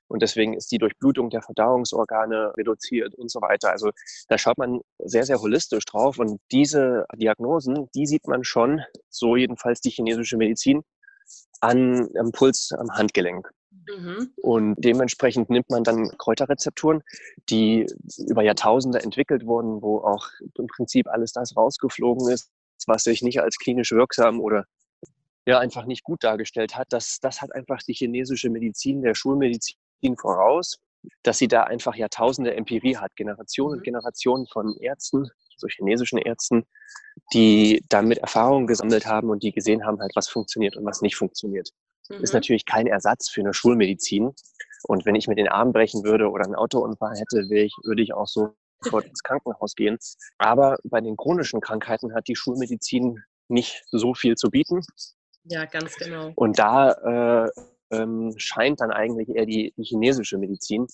Und 0.09 0.23
deswegen 0.23 0.55
ist 0.55 0.71
die 0.71 0.79
Durchblutung 0.79 1.29
der 1.29 1.41
Verdauungsorgane 1.41 2.53
reduziert 2.57 3.15
und 3.15 3.29
so 3.31 3.41
weiter. 3.41 3.69
Also 3.71 3.91
da 4.27 4.37
schaut 4.37 4.57
man 4.57 4.81
sehr, 4.97 5.23
sehr 5.23 5.39
holistisch 5.39 5.85
drauf. 5.85 6.17
Und 6.17 6.41
diese 6.51 7.05
Diagnosen, 7.15 7.87
die 7.93 8.07
sieht 8.07 8.27
man 8.27 8.43
schon, 8.43 8.81
so 9.09 9.35
jedenfalls 9.35 9.81
die 9.81 9.91
chinesische 9.91 10.35
Medizin, 10.35 10.81
an, 11.61 12.09
am 12.17 12.31
Puls 12.31 12.71
am 12.77 12.89
Handgelenk. 12.91 13.49
Mhm. 13.71 14.33
Und 14.37 14.75
dementsprechend 14.79 15.51
nimmt 15.51 15.69
man 15.69 15.83
dann 15.83 16.09
Kräuterrezepturen, 16.17 17.03
die 17.49 17.85
über 18.17 18.41
Jahrtausende 18.41 19.01
entwickelt 19.03 19.45
wurden, 19.45 19.81
wo 19.81 19.99
auch 19.99 20.27
im 20.57 20.67
Prinzip 20.67 21.07
alles 21.07 21.33
das 21.33 21.55
rausgeflogen 21.55 22.29
ist, 22.29 22.49
was 22.87 23.03
sich 23.03 23.21
nicht 23.21 23.41
als 23.41 23.57
klinisch 23.57 23.91
wirksam 23.91 24.39
oder 24.39 24.65
ja 25.45 25.59
einfach 25.59 25.85
nicht 25.85 26.03
gut 26.03 26.23
dargestellt 26.23 26.75
hat. 26.75 26.87
Das, 26.89 27.19
das 27.21 27.41
hat 27.41 27.53
einfach 27.53 27.83
die 27.83 27.93
chinesische 27.93 28.49
Medizin, 28.49 29.01
der 29.01 29.13
Schulmedizin 29.13 29.77
ihnen 30.01 30.17
voraus, 30.17 30.79
dass 31.23 31.37
sie 31.37 31.47
da 31.47 31.63
einfach 31.63 31.95
Jahrtausende 31.95 32.53
Empirie 32.53 32.97
hat, 32.97 33.15
Generationen 33.15 33.73
und 33.73 33.79
mhm. 33.79 33.83
Generationen 33.83 34.47
von 34.47 34.75
Ärzten, 34.77 35.29
so 35.57 35.67
chinesischen 35.67 36.17
Ärzten, 36.17 36.65
die 37.33 37.83
damit 37.89 38.19
Erfahrungen 38.19 38.67
gesammelt 38.67 39.05
haben 39.05 39.29
und 39.29 39.43
die 39.43 39.51
gesehen 39.51 39.85
haben, 39.85 39.99
halt, 39.99 40.11
was 40.15 40.27
funktioniert 40.27 40.75
und 40.75 40.85
was 40.85 41.01
nicht 41.01 41.15
funktioniert. 41.15 41.69
Mhm. 42.09 42.23
Ist 42.23 42.33
natürlich 42.33 42.65
kein 42.65 42.87
Ersatz 42.87 43.29
für 43.29 43.41
eine 43.41 43.53
Schulmedizin. 43.53 44.33
Und 44.87 45.05
wenn 45.05 45.15
ich 45.15 45.27
mir 45.27 45.35
den 45.35 45.49
Arm 45.49 45.73
brechen 45.73 46.03
würde 46.03 46.29
oder 46.29 46.45
einen 46.45 46.55
Autounfall 46.55 47.15
hätte, 47.17 47.45
ich, 47.53 47.73
würde 47.83 48.01
ich 48.01 48.13
auch 48.13 48.27
so 48.27 48.55
sofort 48.81 49.05
ins 49.05 49.23
Krankenhaus 49.23 49.75
gehen. 49.75 49.97
Aber 50.37 50.77
bei 50.83 51.01
den 51.01 51.17
chronischen 51.17 51.61
Krankheiten 51.61 52.13
hat 52.13 52.27
die 52.27 52.35
Schulmedizin 52.35 53.23
nicht 53.47 53.83
so 53.91 54.13
viel 54.13 54.35
zu 54.35 54.49
bieten. 54.49 54.81
Ja, 55.43 55.65
ganz 55.65 55.95
genau. 55.95 56.31
Und 56.35 56.59
da 56.59 57.45
äh, 57.45 57.49
ähm, 57.91 58.33
scheint 58.37 58.81
dann 58.81 58.91
eigentlich 58.91 59.29
eher 59.29 59.45
die, 59.45 59.73
die 59.77 59.83
chinesische 59.83 60.37
Medizin. 60.37 60.87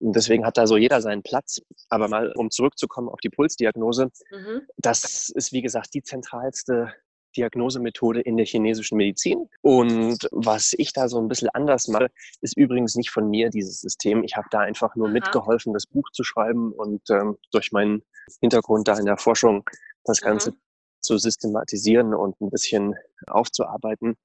Und 0.00 0.16
deswegen 0.16 0.44
hat 0.44 0.58
da 0.58 0.66
so 0.66 0.76
jeder 0.76 1.00
seinen 1.00 1.22
Platz. 1.22 1.60
Aber 1.88 2.08
mal, 2.08 2.32
um 2.32 2.50
zurückzukommen 2.50 3.08
auf 3.08 3.20
die 3.20 3.30
Pulsdiagnose, 3.30 4.10
mhm. 4.30 4.62
das 4.76 5.30
ist, 5.30 5.52
wie 5.52 5.62
gesagt, 5.62 5.94
die 5.94 6.02
zentralste 6.02 6.92
Diagnosemethode 7.36 8.20
in 8.20 8.36
der 8.36 8.46
chinesischen 8.46 8.96
Medizin. 8.96 9.48
Und 9.62 10.28
was 10.32 10.74
ich 10.76 10.92
da 10.92 11.08
so 11.08 11.18
ein 11.18 11.28
bisschen 11.28 11.48
anders 11.50 11.88
mache, 11.88 12.08
ist 12.40 12.56
übrigens 12.56 12.94
nicht 12.94 13.10
von 13.10 13.28
mir 13.30 13.50
dieses 13.50 13.80
System. 13.80 14.22
Ich 14.24 14.36
habe 14.36 14.48
da 14.50 14.60
einfach 14.60 14.96
nur 14.96 15.06
Aha. 15.06 15.14
mitgeholfen, 15.14 15.72
das 15.72 15.86
Buch 15.86 16.10
zu 16.12 16.24
schreiben 16.24 16.72
und 16.72 17.02
ähm, 17.10 17.38
durch 17.52 17.72
meinen 17.72 18.02
Hintergrund 18.40 18.88
da 18.88 18.98
in 18.98 19.06
der 19.06 19.16
Forschung 19.16 19.68
das 20.04 20.20
Ganze 20.20 20.50
mhm. 20.50 20.56
zu 21.00 21.16
systematisieren 21.16 22.14
und 22.14 22.40
ein 22.40 22.50
bisschen 22.50 22.94
aufzuarbeiten 23.26 24.16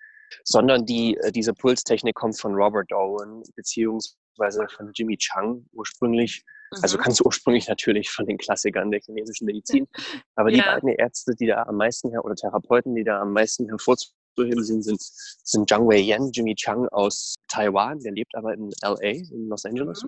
sondern 0.43 0.85
die, 0.85 1.17
äh, 1.17 1.31
diese 1.31 1.53
Pulstechnik 1.53 2.15
kommt 2.15 2.39
von 2.39 2.53
Robert 2.55 2.91
Owen 2.93 3.43
beziehungsweise 3.55 4.67
von 4.75 4.91
Jimmy 4.93 5.17
Chang 5.17 5.65
ursprünglich. 5.73 6.43
Also 6.81 6.97
Mhm. 6.97 7.01
ganz 7.03 7.21
ursprünglich 7.25 7.67
natürlich 7.69 8.09
von 8.09 8.25
den 8.25 8.37
Klassikern 8.37 8.91
der 8.91 8.99
chinesischen 8.99 9.45
Medizin. 9.45 9.87
Aber 10.35 10.51
die 10.51 10.57
Ja. 10.57 10.73
beiden 10.73 10.89
Ärzte, 10.89 11.33
die 11.35 11.47
da 11.47 11.63
am 11.63 11.77
meisten 11.77 12.09
her 12.09 12.25
oder 12.25 12.35
Therapeuten, 12.35 12.93
die 12.95 13.03
da 13.05 13.21
am 13.21 13.31
meisten 13.31 13.67
hervorzuheben 13.69 14.63
sind, 14.63 14.83
sind, 14.83 14.99
sind 15.01 15.69
Zhang 15.69 15.87
Wei 15.87 15.99
Yan, 15.99 16.29
Jimmy 16.33 16.55
Chang 16.55 16.87
aus 16.89 17.35
Taiwan, 17.47 17.99
der 17.99 18.11
lebt 18.11 18.35
aber 18.35 18.53
in 18.53 18.69
LA, 18.83 18.99
in 19.31 19.47
Los 19.47 19.63
Angeles. 19.65 20.05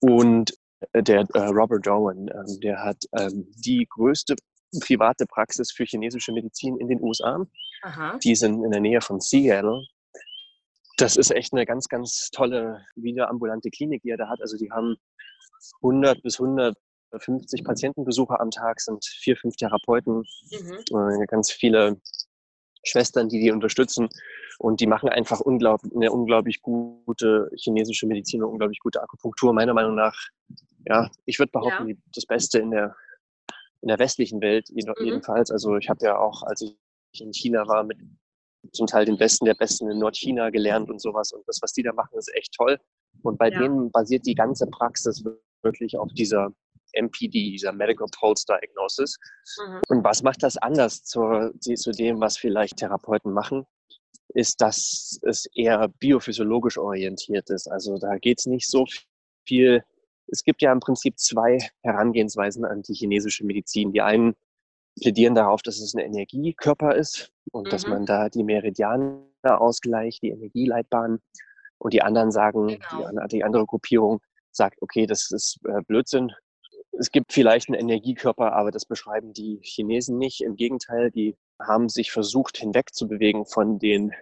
Und 0.00 0.52
äh, 0.92 1.02
der 1.02 1.26
äh, 1.34 1.38
Robert 1.46 1.86
Dowen, 1.86 2.28
ähm, 2.28 2.60
der 2.60 2.82
hat 2.82 3.04
ähm, 3.18 3.46
die 3.64 3.86
größte 3.88 4.36
private 4.80 5.26
Praxis 5.26 5.70
für 5.70 5.84
chinesische 5.84 6.32
Medizin 6.32 6.76
in 6.78 6.88
den 6.88 7.00
USA. 7.02 7.44
Aha. 7.82 8.18
Die 8.22 8.34
sind 8.34 8.62
in 8.64 8.70
der 8.70 8.80
Nähe 8.80 9.00
von 9.00 9.20
Seattle. 9.20 9.84
Das 10.98 11.16
ist 11.16 11.30
echt 11.30 11.52
eine 11.52 11.66
ganz, 11.66 11.88
ganz 11.88 12.30
tolle, 12.30 12.84
wieder 12.94 13.28
ambulante 13.30 13.70
Klinik, 13.70 14.02
die 14.02 14.10
er 14.10 14.16
da 14.18 14.28
hat. 14.28 14.40
Also 14.40 14.56
die 14.56 14.70
haben 14.70 14.96
100 15.82 16.22
bis 16.22 16.38
150 16.38 17.64
Patientenbesucher 17.64 18.40
am 18.40 18.50
Tag, 18.50 18.80
sind 18.80 19.04
vier, 19.04 19.36
fünf 19.36 19.56
Therapeuten, 19.56 20.22
Mhm. 20.50 21.22
äh, 21.22 21.26
ganz 21.26 21.50
viele 21.50 22.00
Schwestern, 22.84 23.28
die 23.28 23.40
die 23.40 23.50
unterstützen. 23.52 24.08
Und 24.58 24.80
die 24.80 24.86
machen 24.86 25.08
einfach 25.08 25.40
unglaublich, 25.40 25.92
eine 25.94 26.12
unglaublich 26.12 26.62
gute 26.62 27.50
chinesische 27.56 28.06
Medizin, 28.06 28.40
eine 28.42 28.48
unglaublich 28.48 28.78
gute 28.80 29.02
Akupunktur. 29.02 29.52
Meiner 29.52 29.74
Meinung 29.74 29.94
nach, 29.96 30.14
ja, 30.86 31.10
ich 31.24 31.38
würde 31.38 31.50
behaupten, 31.52 31.88
Ja. 31.88 31.94
das 32.14 32.26
Beste 32.26 32.58
in 32.58 32.70
der, 32.70 32.94
in 33.80 33.88
der 33.88 33.98
westlichen 33.98 34.40
Welt 34.40 34.68
Mhm. 34.70 35.04
jedenfalls. 35.04 35.50
Also 35.50 35.76
ich 35.76 35.88
habe 35.88 36.04
ja 36.04 36.18
auch, 36.18 36.42
als 36.44 36.60
ich 36.60 36.76
in 37.20 37.32
China 37.32 37.66
war, 37.66 37.84
mit 37.84 37.98
zum 38.72 38.86
Teil 38.86 39.04
den 39.04 39.18
Besten 39.18 39.44
der 39.44 39.54
Besten 39.54 39.90
in 39.90 39.98
Nordchina 39.98 40.50
gelernt 40.50 40.88
und 40.88 41.00
sowas. 41.00 41.32
Und 41.32 41.46
das, 41.48 41.60
was 41.62 41.72
die 41.72 41.82
da 41.82 41.92
machen, 41.92 42.16
ist 42.16 42.32
echt 42.34 42.54
toll. 42.54 42.78
Und 43.22 43.38
bei 43.38 43.50
Ja. 43.50 43.58
denen 43.58 43.90
basiert 43.90 44.24
die 44.24 44.34
ganze 44.34 44.66
Praxis 44.66 45.24
wirklich 45.62 45.98
auf 45.98 46.08
dieser 46.14 46.52
MPD, 46.94 47.50
dieser 47.52 47.72
Medical 47.72 48.06
Pulse 48.12 48.44
Diagnosis. 48.46 49.16
Mhm. 49.66 49.80
Und 49.88 50.04
was 50.04 50.22
macht 50.22 50.42
das 50.42 50.56
anders 50.58 51.02
die- 51.02 51.74
zu 51.74 51.90
dem, 51.90 52.20
was 52.20 52.36
vielleicht 52.38 52.76
Therapeuten 52.76 53.32
machen, 53.32 53.66
ist, 54.34 54.60
dass 54.60 55.18
es 55.22 55.46
eher 55.54 55.88
biophysiologisch 55.98 56.78
orientiert 56.78 57.50
ist. 57.50 57.66
Also 57.66 57.98
da 57.98 58.16
geht 58.18 58.38
es 58.38 58.46
nicht 58.46 58.68
so 58.68 58.86
viel. 59.46 59.84
Es 60.28 60.44
gibt 60.44 60.62
ja 60.62 60.72
im 60.72 60.80
Prinzip 60.80 61.18
zwei 61.18 61.58
Herangehensweisen 61.82 62.64
an 62.64 62.82
die 62.82 62.94
chinesische 62.94 63.44
Medizin. 63.44 63.92
Die 63.92 64.00
einen 64.00 64.34
plädieren 65.00 65.34
darauf, 65.34 65.62
dass 65.62 65.80
es 65.80 65.94
ein 65.94 65.98
Energiekörper 66.00 66.94
ist 66.96 67.32
und 67.50 67.72
dass 67.72 67.84
Mhm. 67.86 67.90
man 67.90 68.06
da 68.06 68.28
die 68.28 68.44
Meridiane 68.44 69.22
ausgleicht, 69.42 70.22
die 70.22 70.30
Energieleitbahnen. 70.30 71.20
Und 71.78 71.92
die 71.94 72.02
anderen 72.02 72.30
sagen, 72.30 72.68
die, 72.68 72.76
Genau. 72.78 73.04
an- 73.22 73.28
die 73.28 73.42
andere 73.42 73.66
Gruppierung 73.66 74.20
sagt, 74.52 74.80
okay, 74.82 75.06
das 75.06 75.30
ist 75.32 75.58
äh, 75.66 75.82
Blödsinn. 75.82 76.30
Es 76.92 77.10
gibt 77.10 77.32
vielleicht 77.32 77.68
einen 77.68 77.80
Energiekörper, 77.80 78.52
aber 78.52 78.70
das 78.70 78.84
beschreiben 78.84 79.32
die 79.32 79.58
Chinesen 79.62 80.18
nicht. 80.18 80.42
Im 80.42 80.56
Gegenteil, 80.56 81.10
die 81.10 81.36
haben 81.58 81.88
sich 81.88 82.12
versucht, 82.12 82.58
hinwegzubewegen 82.58 83.46
von 83.46 83.78
den 83.78 84.12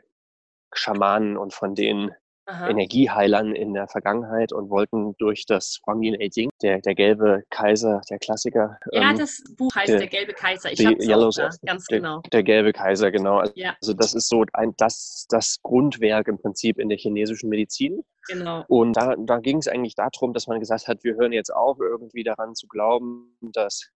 Schamanen 0.72 1.36
und 1.36 1.52
von 1.52 1.74
den 1.74 2.12
Aha. 2.50 2.68
Energieheilern 2.68 3.54
in 3.54 3.74
der 3.74 3.86
Vergangenheit 3.86 4.52
und 4.52 4.70
wollten 4.70 5.14
durch 5.18 5.46
das 5.46 5.80
Huang 5.86 6.02
Yin 6.02 6.16
Jing, 6.32 6.50
der, 6.62 6.80
der 6.80 6.94
gelbe 6.96 7.44
Kaiser, 7.50 8.00
der 8.10 8.18
Klassiker, 8.18 8.78
Ja, 8.90 9.10
ähm, 9.10 9.18
das 9.18 9.42
Buch 9.56 9.72
heißt 9.74 9.88
der- 9.88 9.98
Der 10.00 10.08
gelbe 10.08 10.32
Kaiser. 10.32 10.72
Ich 10.72 10.84
habe 10.84 10.96
es 10.98 11.06
da, 11.06 11.30
Sauce, 11.30 11.60
ganz 11.64 11.86
der, 11.86 11.98
genau. 11.98 12.22
der 12.32 12.42
gelbe 12.42 12.72
Kaiser, 12.72 13.10
genau. 13.12 13.38
Also 13.38 13.52
Ja, 13.54 13.76
das 13.80 14.14
ist 14.14 14.28
so 14.28 14.44
ein, 14.52 14.74
das, 14.78 15.26
das 15.28 15.58
Grundwerk 15.62 16.26
im 16.26 16.38
Prinzip 16.38 16.78
in 16.78 16.88
der 16.88 16.98
chinesischen 16.98 17.48
Medizin. 17.48 18.02
genau. 18.26 18.64
Und 18.68 18.94
da, 18.96 19.14
da 19.16 19.38
ging 19.38 19.58
es 19.58 19.68
eigentlich 19.68 19.94
darum, 19.94 20.32
dass 20.32 20.48
man 20.48 20.58
gesagt 20.58 20.88
hat, 20.88 21.04
wir 21.04 21.14
hören 21.14 21.32
jetzt 21.32 21.54
auf, 21.54 21.78
irgendwie 21.78 22.24
daran 22.24 22.54
zu 22.56 22.66
glauben, 22.66 23.36
dass 23.40 23.90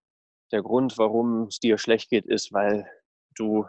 der 0.53 0.63
Grund, 0.63 0.97
warum 0.99 1.49
es 1.49 1.59
dir 1.59 1.77
schlecht 1.79 2.09
geht, 2.11 2.27
ist, 2.27 2.53
weil 2.53 2.87
du 3.37 3.67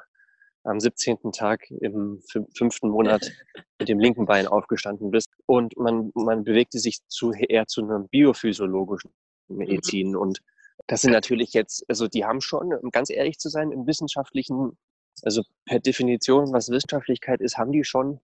am 0.65 0.79
17. 0.79 1.31
Tag 1.31 1.69
im 1.69 2.19
fün- 2.31 2.47
fünften 2.57 2.89
Monat 2.89 3.31
mit 3.79 3.87
dem 3.87 3.99
linken 3.99 4.25
Bein 4.25 4.47
aufgestanden 4.47 5.11
bist. 5.11 5.29
Und 5.45 5.77
man, 5.77 6.11
man 6.15 6.43
bewegte 6.43 6.79
sich 6.79 6.99
zu, 7.07 7.31
eher 7.31 7.67
zu 7.67 7.83
einer 7.83 7.99
biophysiologischen 7.99 9.11
Medizin. 9.47 10.15
Und 10.15 10.41
das 10.87 11.01
sind 11.01 11.11
natürlich 11.11 11.53
jetzt, 11.53 11.85
also 11.87 12.07
die 12.07 12.25
haben 12.25 12.41
schon, 12.41 12.73
um 12.73 12.89
ganz 12.89 13.09
ehrlich 13.09 13.37
zu 13.37 13.49
sein, 13.49 13.71
im 13.71 13.85
wissenschaftlichen, 13.85 14.77
also 15.21 15.43
per 15.65 15.79
Definition, 15.79 16.51
was 16.51 16.69
Wissenschaftlichkeit 16.69 17.41
ist, 17.41 17.57
haben 17.57 17.71
die 17.71 17.83
schon 17.83 18.19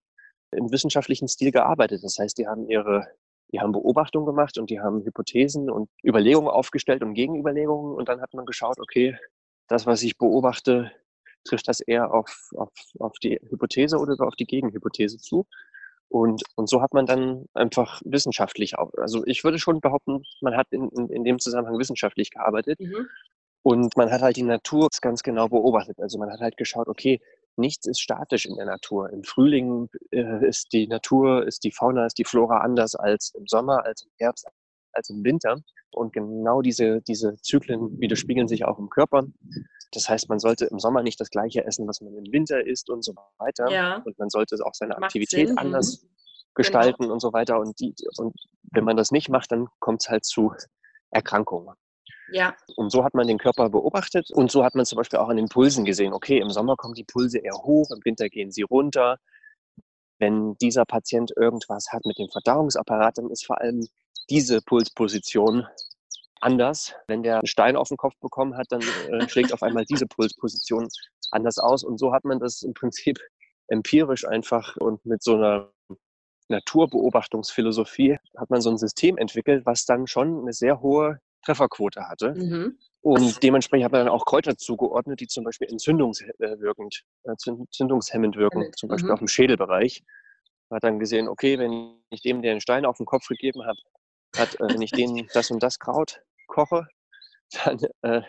im 0.51 0.71
wissenschaftlichen 0.71 1.27
Stil 1.27 1.51
gearbeitet. 1.51 2.03
Das 2.03 2.17
heißt, 2.17 2.37
die 2.37 2.47
haben 2.47 2.67
ihre, 2.67 3.07
die 3.53 3.59
haben 3.59 3.71
Beobachtungen 3.71 4.25
gemacht 4.25 4.57
und 4.57 4.69
die 4.69 4.79
haben 4.79 5.03
Hypothesen 5.05 5.69
und 5.69 5.89
Überlegungen 6.03 6.49
aufgestellt 6.49 7.03
und 7.03 7.13
Gegenüberlegungen. 7.13 7.95
Und 7.95 8.09
dann 8.09 8.21
hat 8.21 8.33
man 8.33 8.45
geschaut, 8.45 8.79
okay, 8.79 9.17
das, 9.67 9.85
was 9.85 10.01
ich 10.01 10.17
beobachte, 10.17 10.91
trifft 11.43 11.67
das 11.67 11.79
eher 11.79 12.13
auf, 12.13 12.49
auf, 12.55 12.71
auf 12.99 13.13
die 13.19 13.39
Hypothese 13.49 13.97
oder 13.97 14.15
auf 14.25 14.35
die 14.35 14.45
Gegenhypothese 14.45 15.17
zu. 15.17 15.47
Und, 16.09 16.43
und 16.55 16.69
so 16.69 16.81
hat 16.81 16.93
man 16.93 17.05
dann 17.05 17.45
einfach 17.53 18.01
wissenschaftlich, 18.03 18.77
auch, 18.77 18.91
also 18.97 19.23
ich 19.25 19.45
würde 19.45 19.59
schon 19.59 19.79
behaupten, 19.79 20.23
man 20.41 20.57
hat 20.57 20.67
in, 20.71 20.89
in, 20.89 21.07
in 21.07 21.23
dem 21.23 21.39
Zusammenhang 21.39 21.79
wissenschaftlich 21.79 22.31
gearbeitet. 22.31 22.79
Mhm. 22.81 23.07
Und 23.63 23.95
man 23.95 24.11
hat 24.11 24.21
halt 24.21 24.35
die 24.35 24.43
Natur 24.43 24.89
ganz 25.01 25.23
genau 25.23 25.47
beobachtet. 25.47 25.99
Also 25.99 26.17
man 26.17 26.29
hat 26.31 26.41
halt 26.41 26.57
geschaut, 26.57 26.87
okay, 26.87 27.21
nichts 27.55 27.85
ist 27.85 28.01
statisch 28.01 28.45
in 28.45 28.55
der 28.55 28.65
Natur. 28.65 29.09
Im 29.11 29.23
Frühling 29.23 29.87
äh, 30.11 30.45
ist 30.47 30.73
die 30.73 30.87
Natur, 30.87 31.45
ist 31.47 31.63
die 31.63 31.71
Fauna, 31.71 32.05
ist 32.05 32.17
die 32.17 32.25
Flora 32.25 32.57
anders 32.59 32.95
als 32.95 33.33
im 33.35 33.47
Sommer, 33.47 33.85
als 33.85 34.03
im 34.03 34.11
Herbst, 34.17 34.47
als 34.93 35.09
im 35.09 35.23
Winter. 35.23 35.61
Und 35.91 36.11
genau 36.11 36.61
diese, 36.61 37.01
diese 37.01 37.35
Zyklen 37.37 37.99
widerspiegeln 37.99 38.47
sich 38.47 38.65
auch 38.65 38.79
im 38.79 38.89
Körper. 38.89 39.23
Das 39.91 40.09
heißt, 40.09 40.29
man 40.29 40.39
sollte 40.39 40.65
im 40.65 40.79
Sommer 40.79 41.03
nicht 41.03 41.19
das 41.19 41.29
gleiche 41.29 41.65
essen, 41.65 41.87
was 41.87 42.01
man 42.01 42.13
im 42.15 42.31
Winter 42.31 42.65
isst 42.65 42.89
und 42.89 43.03
so 43.03 43.13
weiter. 43.37 43.69
Ja. 43.69 43.97
Und 44.05 44.17
man 44.17 44.29
sollte 44.29 44.55
auch 44.63 44.73
seine 44.73 44.93
Macht 44.93 45.03
Aktivität 45.03 45.47
Sinn, 45.47 45.55
mhm. 45.55 45.59
anders 45.59 46.05
gestalten 46.55 47.11
und 47.11 47.19
so 47.19 47.33
weiter. 47.33 47.59
Und, 47.59 47.79
die, 47.79 47.93
und 48.17 48.33
wenn 48.71 48.83
man 48.83 48.97
das 48.97 49.11
nicht 49.11 49.29
macht, 49.29 49.51
dann 49.51 49.67
kommt 49.79 50.01
es 50.03 50.09
halt 50.09 50.25
zu 50.25 50.53
Erkrankungen. 51.09 51.75
Ja, 52.31 52.55
Und 52.77 52.91
so 52.91 53.03
hat 53.03 53.13
man 53.13 53.27
den 53.27 53.37
Körper 53.37 53.69
beobachtet 53.69 54.31
und 54.31 54.51
so 54.51 54.63
hat 54.63 54.73
man 54.73 54.85
zum 54.85 54.95
Beispiel 54.95 55.19
auch 55.19 55.27
an 55.27 55.35
den 55.35 55.49
Pulsen 55.49 55.83
gesehen, 55.83 56.13
okay, 56.13 56.39
im 56.39 56.49
Sommer 56.49 56.77
kommen 56.77 56.93
die 56.93 57.03
Pulse 57.03 57.39
eher 57.39 57.57
hoch, 57.63 57.91
im 57.91 57.99
Winter 58.05 58.29
gehen 58.29 58.51
sie 58.51 58.61
runter. 58.61 59.17
Wenn 60.17 60.55
dieser 60.61 60.85
Patient 60.85 61.33
irgendwas 61.35 61.87
hat 61.91 62.05
mit 62.05 62.17
dem 62.17 62.29
Verdauungsapparat, 62.29 63.17
dann 63.17 63.29
ist 63.31 63.45
vor 63.45 63.59
allem 63.59 63.85
diese 64.29 64.61
Pulsposition 64.61 65.67
anders. 66.41 66.93
Wenn 67.07 67.23
der 67.23 67.35
einen 67.35 67.47
Stein 67.47 67.75
auf 67.75 67.87
den 67.87 67.97
Kopf 67.97 68.15
bekommen 68.19 68.57
hat, 68.57 68.67
dann 68.69 68.81
äh, 68.81 69.27
schlägt 69.29 69.53
auf 69.53 69.63
einmal 69.63 69.85
diese 69.85 70.05
Pulsposition 70.07 70.87
anders 71.31 71.57
aus. 71.57 71.83
Und 71.83 71.97
so 71.97 72.13
hat 72.13 72.25
man 72.25 72.39
das 72.39 72.61
im 72.63 72.73
Prinzip 72.73 73.19
empirisch 73.67 74.27
einfach 74.27 74.75
und 74.77 75.05
mit 75.05 75.23
so 75.23 75.35
einer 75.35 75.71
Naturbeobachtungsphilosophie 76.49 78.17
hat 78.37 78.49
man 78.49 78.61
so 78.61 78.69
ein 78.69 78.77
System 78.77 79.17
entwickelt, 79.17 79.65
was 79.65 79.85
dann 79.85 80.07
schon 80.07 80.41
eine 80.41 80.53
sehr 80.53 80.81
hohe 80.81 81.19
Trefferquote 81.43 82.07
hatte. 82.07 82.33
mhm. 82.35 82.77
Und 83.03 83.41
dementsprechend 83.41 83.85
hat 83.85 83.91
man 83.93 84.05
dann 84.05 84.13
auch 84.13 84.25
Kräuter 84.25 84.57
zugeordnet, 84.57 85.21
die 85.21 85.27
zum 85.27 85.43
Beispiel 85.43 85.67
entzündungswirkend, 85.69 87.03
entzündungshemmend 87.23 88.35
wirken, 88.35 88.71
zum 88.77 88.89
Beispiel 88.89 89.07
mhm. 89.07 89.13
auf 89.13 89.19
dem 89.19 89.27
Schädelbereich. 89.27 90.03
Man 90.69 90.75
hat 90.75 90.83
dann 90.83 90.99
gesehen, 90.99 91.27
okay, 91.27 91.57
wenn 91.57 91.95
ich 92.11 92.21
dem, 92.21 92.43
der 92.43 92.51
einen 92.51 92.61
Stein 92.61 92.85
auf 92.85 92.97
den 92.97 93.07
Kopf 93.07 93.27
gegeben 93.27 93.65
hat, 93.65 93.79
hat 94.37 94.53
äh, 94.55 94.73
wenn 94.73 94.81
ich 94.83 94.91
den 94.91 95.27
das 95.33 95.49
und 95.49 95.63
das 95.63 95.79
Kraut 95.79 96.21
koche, 96.51 96.87
dann, 97.65 97.79
äh, 98.03 98.21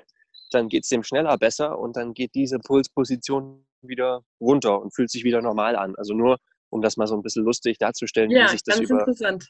dann 0.51 0.69
geht 0.69 0.85
es 0.85 0.89
dem 0.89 1.03
schneller 1.03 1.37
besser 1.39 1.79
und 1.79 1.97
dann 1.97 2.15
geht 2.15 2.35
diese 2.35 2.59
Pulsposition 2.59 3.67
wieder 3.83 4.23
runter 4.41 4.81
und 4.81 4.95
fühlt 4.95 5.11
sich 5.11 5.25
wieder 5.25 5.43
normal 5.43 5.77
an. 5.77 5.95
Also 5.97 6.15
nur, 6.15 6.39
um 6.71 6.81
das 6.83 6.97
mal 6.97 7.07
so 7.07 7.17
ein 7.17 7.23
bisschen 7.23 7.45
lustig 7.45 7.79
darzustellen, 7.79 8.31
ja 8.31 8.45
wie 8.45 8.49
sich 8.49 8.63
das 8.65 8.81
über. 8.81 9.05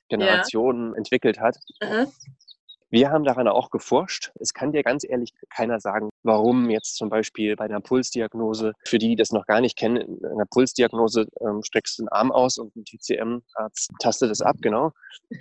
Generationen 0.09 0.95
entwickelt 0.95 1.39
hat. 1.39 1.57
Ja. 1.81 1.89
Aha. 1.89 2.07
Wir 2.93 3.11
haben 3.11 3.25
daran 3.25 3.49
auch 3.49 3.71
geforscht. 3.71 4.33
Es 4.39 4.53
kann 4.53 4.73
dir 4.73 4.83
ganz 4.83 5.03
ehrlich 5.03 5.33
keiner 5.49 5.81
sagen, 5.81 6.11
warum 6.25 6.69
jetzt 6.69 6.97
zum 6.97 7.09
Beispiel 7.09 7.57
bei 7.57 7.65
einer 7.65 7.81
Pulsdiagnose, 7.81 8.75
für 8.87 8.99
die, 8.99 9.09
die 9.09 9.17
das 9.17 9.33
noch 9.33 9.47
gar 9.47 9.63
nicht 9.63 9.79
kennen, 9.79 9.97
in 9.97 10.25
einer 10.27 10.45
Pulsdiagnose 10.45 11.27
ähm, 11.41 11.63
streckst 11.63 11.99
du 11.99 12.03
den 12.03 12.09
Arm 12.11 12.31
aus 12.31 12.59
und 12.59 12.77
ein 12.77 12.85
TCM-Arzt 12.85 13.93
tastet 13.99 14.31
es 14.31 14.43
ab, 14.43 14.57
genau. 14.61 14.93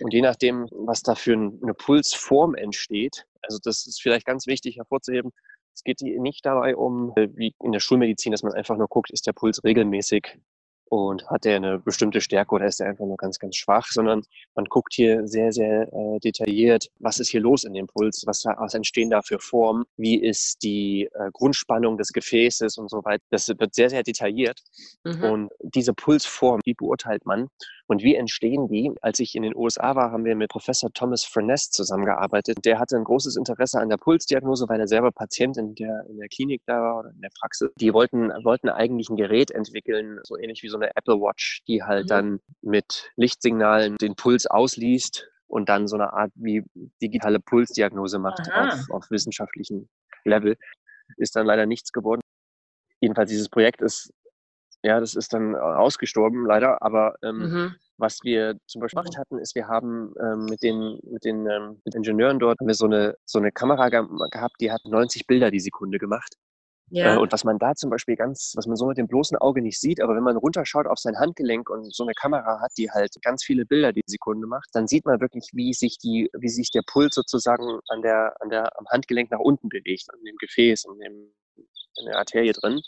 Und 0.01 0.13
je 0.13 0.21
nachdem, 0.21 0.69
was 0.71 1.03
da 1.03 1.13
für 1.13 1.33
ein- 1.33 1.59
eine 1.61 1.73
Pulsform 1.73 2.55
entsteht, 2.55 3.25
also 3.41 3.59
das 3.61 3.85
ist 3.85 4.01
vielleicht 4.01 4.25
ganz 4.25 4.47
wichtig 4.47 4.77
hervorzuheben, 4.77 5.31
es 5.75 5.83
geht 5.83 5.99
nicht 6.01 6.45
dabei 6.45 6.77
um, 6.77 7.11
äh, 7.17 7.27
wie 7.35 7.53
in 7.61 7.73
der 7.73 7.81
Schulmedizin, 7.81 8.31
dass 8.31 8.43
man 8.43 8.53
einfach 8.53 8.77
nur 8.77 8.87
guckt, 8.87 9.11
ist 9.11 9.27
der 9.27 9.33
Puls 9.33 9.61
regelmäßig 9.65 10.37
und 10.91 11.25
hat 11.29 11.45
der 11.45 11.55
eine 11.55 11.79
bestimmte 11.79 12.19
Stärke 12.19 12.53
oder 12.53 12.65
ist 12.65 12.81
er 12.81 12.89
einfach 12.89 13.05
nur 13.05 13.15
ganz, 13.15 13.39
ganz 13.39 13.55
schwach, 13.55 13.87
sondern 13.89 14.23
man 14.55 14.65
guckt 14.65 14.93
hier 14.93 15.25
sehr, 15.25 15.53
sehr 15.53 15.83
äh, 15.83 16.19
detailliert, 16.19 16.89
was 16.99 17.19
ist 17.19 17.29
hier 17.29 17.39
los 17.39 17.63
in 17.63 17.73
dem 17.73 17.87
Puls, 17.87 18.23
was, 18.27 18.43
was 18.43 18.73
entstehen 18.73 19.09
da 19.09 19.21
für 19.21 19.39
Formen, 19.39 19.85
wie 19.95 20.21
ist 20.21 20.63
die 20.63 21.07
äh, 21.13 21.31
Grundspannung 21.31 21.97
des 21.97 22.11
Gefäßes 22.11 22.77
und 22.77 22.89
so 22.89 23.05
weiter. 23.05 23.23
Das 23.29 23.47
wird 23.47 23.73
sehr, 23.73 23.89
sehr 23.89 24.03
detailliert. 24.03 24.59
Mhm. 25.05 25.23
Und 25.23 25.51
diese 25.61 25.93
Pulsform, 25.93 26.59
die 26.65 26.73
beurteilt 26.73 27.25
man. 27.25 27.47
Und 27.91 28.03
wie 28.03 28.15
entstehen 28.15 28.69
die? 28.69 28.89
Als 29.01 29.19
ich 29.19 29.35
in 29.35 29.43
den 29.43 29.53
USA 29.53 29.97
war, 29.97 30.13
haben 30.13 30.23
wir 30.23 30.33
mit 30.33 30.49
Professor 30.49 30.89
Thomas 30.93 31.25
Furness 31.25 31.71
zusammengearbeitet. 31.71 32.63
Der 32.63 32.79
hatte 32.79 32.95
ein 32.95 33.03
großes 33.03 33.35
Interesse 33.35 33.81
an 33.81 33.89
der 33.89 33.97
Pulsdiagnose, 33.97 34.69
weil 34.69 34.79
er 34.79 34.87
selber 34.87 35.11
Patient 35.11 35.57
in 35.57 35.75
der, 35.75 36.05
in 36.07 36.17
der 36.17 36.29
Klinik 36.29 36.61
da 36.65 36.81
war 36.81 36.99
oder 36.99 37.09
in 37.09 37.19
der 37.19 37.31
Praxis. 37.37 37.69
Die 37.81 37.93
wollten, 37.93 38.29
wollten 38.45 38.69
eigentlich 38.69 39.09
ein 39.09 39.17
Gerät 39.17 39.51
entwickeln, 39.51 40.21
so 40.23 40.37
ähnlich 40.37 40.63
wie 40.63 40.69
so 40.69 40.77
eine 40.77 40.95
Apple 40.95 41.15
Watch, 41.15 41.63
die 41.67 41.83
halt 41.83 42.05
mhm. 42.05 42.07
dann 42.07 42.39
mit 42.61 43.11
Lichtsignalen 43.17 43.97
den 43.97 44.15
Puls 44.15 44.47
ausliest 44.47 45.27
und 45.47 45.67
dann 45.67 45.89
so 45.89 45.97
eine 45.97 46.13
Art 46.13 46.31
wie 46.35 46.63
digitale 47.01 47.41
Pulsdiagnose 47.41 48.19
macht 48.19 48.39
auf, 48.53 48.89
auf 48.89 49.11
wissenschaftlichen 49.11 49.89
Level. 50.23 50.55
Ist 51.17 51.35
dann 51.35 51.45
leider 51.45 51.65
nichts 51.65 51.91
geworden. 51.91 52.21
Jedenfalls 53.01 53.31
dieses 53.31 53.49
Projekt 53.49 53.81
ist 53.81 54.13
ja, 54.83 54.99
das 54.99 55.15
ist 55.15 55.33
dann 55.33 55.55
ausgestorben, 55.55 56.45
leider. 56.45 56.81
Aber 56.81 57.15
ähm, 57.23 57.37
mhm. 57.37 57.75
was 57.97 58.19
wir 58.23 58.55
zum 58.67 58.81
Beispiel 58.81 59.01
gemacht 59.01 59.17
hatten, 59.17 59.37
ist, 59.37 59.55
wir 59.55 59.67
haben 59.67 60.13
ähm, 60.19 60.45
mit 60.45 60.63
den, 60.63 60.99
mit 61.03 61.23
den 61.23 61.47
ähm, 61.47 61.81
mit 61.85 61.95
Ingenieuren 61.95 62.39
dort 62.39 62.59
haben 62.59 62.67
wir 62.67 62.73
so 62.73 62.85
eine, 62.85 63.15
so 63.25 63.39
eine 63.39 63.51
Kamera 63.51 63.89
ge 63.89 64.01
gehabt, 64.31 64.55
die 64.59 64.71
hat 64.71 64.81
90 64.85 65.27
Bilder 65.27 65.51
die 65.51 65.59
Sekunde 65.59 65.99
gemacht. 65.99 66.35
Ja. 66.91 67.15
Äh, 67.15 67.17
und 67.17 67.31
was 67.31 67.43
man 67.45 67.57
da 67.57 67.73
zum 67.73 67.89
Beispiel 67.89 68.15
ganz, 68.17 68.53
was 68.55 68.67
man 68.67 68.75
so 68.75 68.85
mit 68.85 68.97
dem 68.97 69.07
bloßen 69.07 69.37
Auge 69.37 69.61
nicht 69.61 69.79
sieht, 69.79 70.01
aber 70.01 70.15
wenn 70.15 70.23
man 70.23 70.35
runterschaut 70.35 70.87
auf 70.87 70.97
sein 70.97 71.17
Handgelenk 71.17 71.69
und 71.69 71.93
so 71.93 72.03
eine 72.03 72.13
Kamera 72.13 72.59
hat, 72.59 72.71
die 72.77 72.91
halt 72.91 73.15
ganz 73.21 73.43
viele 73.43 73.65
Bilder 73.65 73.93
die 73.93 74.01
Sekunde 74.05 74.45
macht, 74.45 74.69
dann 74.73 74.87
sieht 74.87 75.05
man 75.05 75.21
wirklich, 75.21 75.49
wie 75.53 75.73
sich 75.73 75.97
die, 75.99 76.29
wie 76.37 76.49
sich 76.49 76.69
der 76.71 76.81
Puls 76.85 77.15
sozusagen 77.15 77.79
an 77.87 78.01
der, 78.01 78.35
an 78.41 78.49
der, 78.49 78.77
am 78.77 78.85
Handgelenk 78.89 79.31
nach 79.31 79.39
unten 79.39 79.69
bewegt, 79.69 80.05
an 80.11 80.19
dem 80.25 80.35
Gefäß, 80.37 80.85
an 80.85 80.99
dem, 80.99 81.33
in 81.55 82.05
der 82.07 82.17
Arterie 82.17 82.51
drin. 82.51 82.81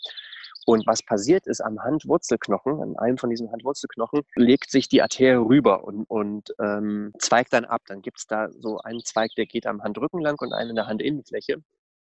Und 0.66 0.88
was 0.88 1.04
passiert 1.04 1.46
ist 1.48 1.62
am 1.62 1.84
Handwurzelknochen, 1.84 2.82
an 2.82 2.96
einem 2.98 3.18
von 3.18 3.30
diesen 3.30 3.52
Handwurzelknochen, 3.52 4.22
legt 4.36 4.72
sich 4.72 4.88
die 4.88 5.02
Arterie 5.02 5.46
rüber 5.46 5.84
und, 5.84 6.06
und 6.10 6.54
ähm, 6.62 7.12
zweigt 7.20 7.54
dann 7.54 7.66
ab. 7.66 7.82
Dann 7.88 8.02
gibt 8.02 8.20
es 8.20 8.28
da 8.28 8.50
so 8.52 8.80
einen 8.80 9.04
Zweig, 9.04 9.32
der 9.36 9.46
geht 9.46 9.68
am 9.68 9.82
Handrücken 9.84 10.22
lang 10.22 10.40
und 10.40 10.54
einen 10.54 10.72
in 10.72 10.76
der 10.76 10.88
Handinnenfläche. 10.88 11.58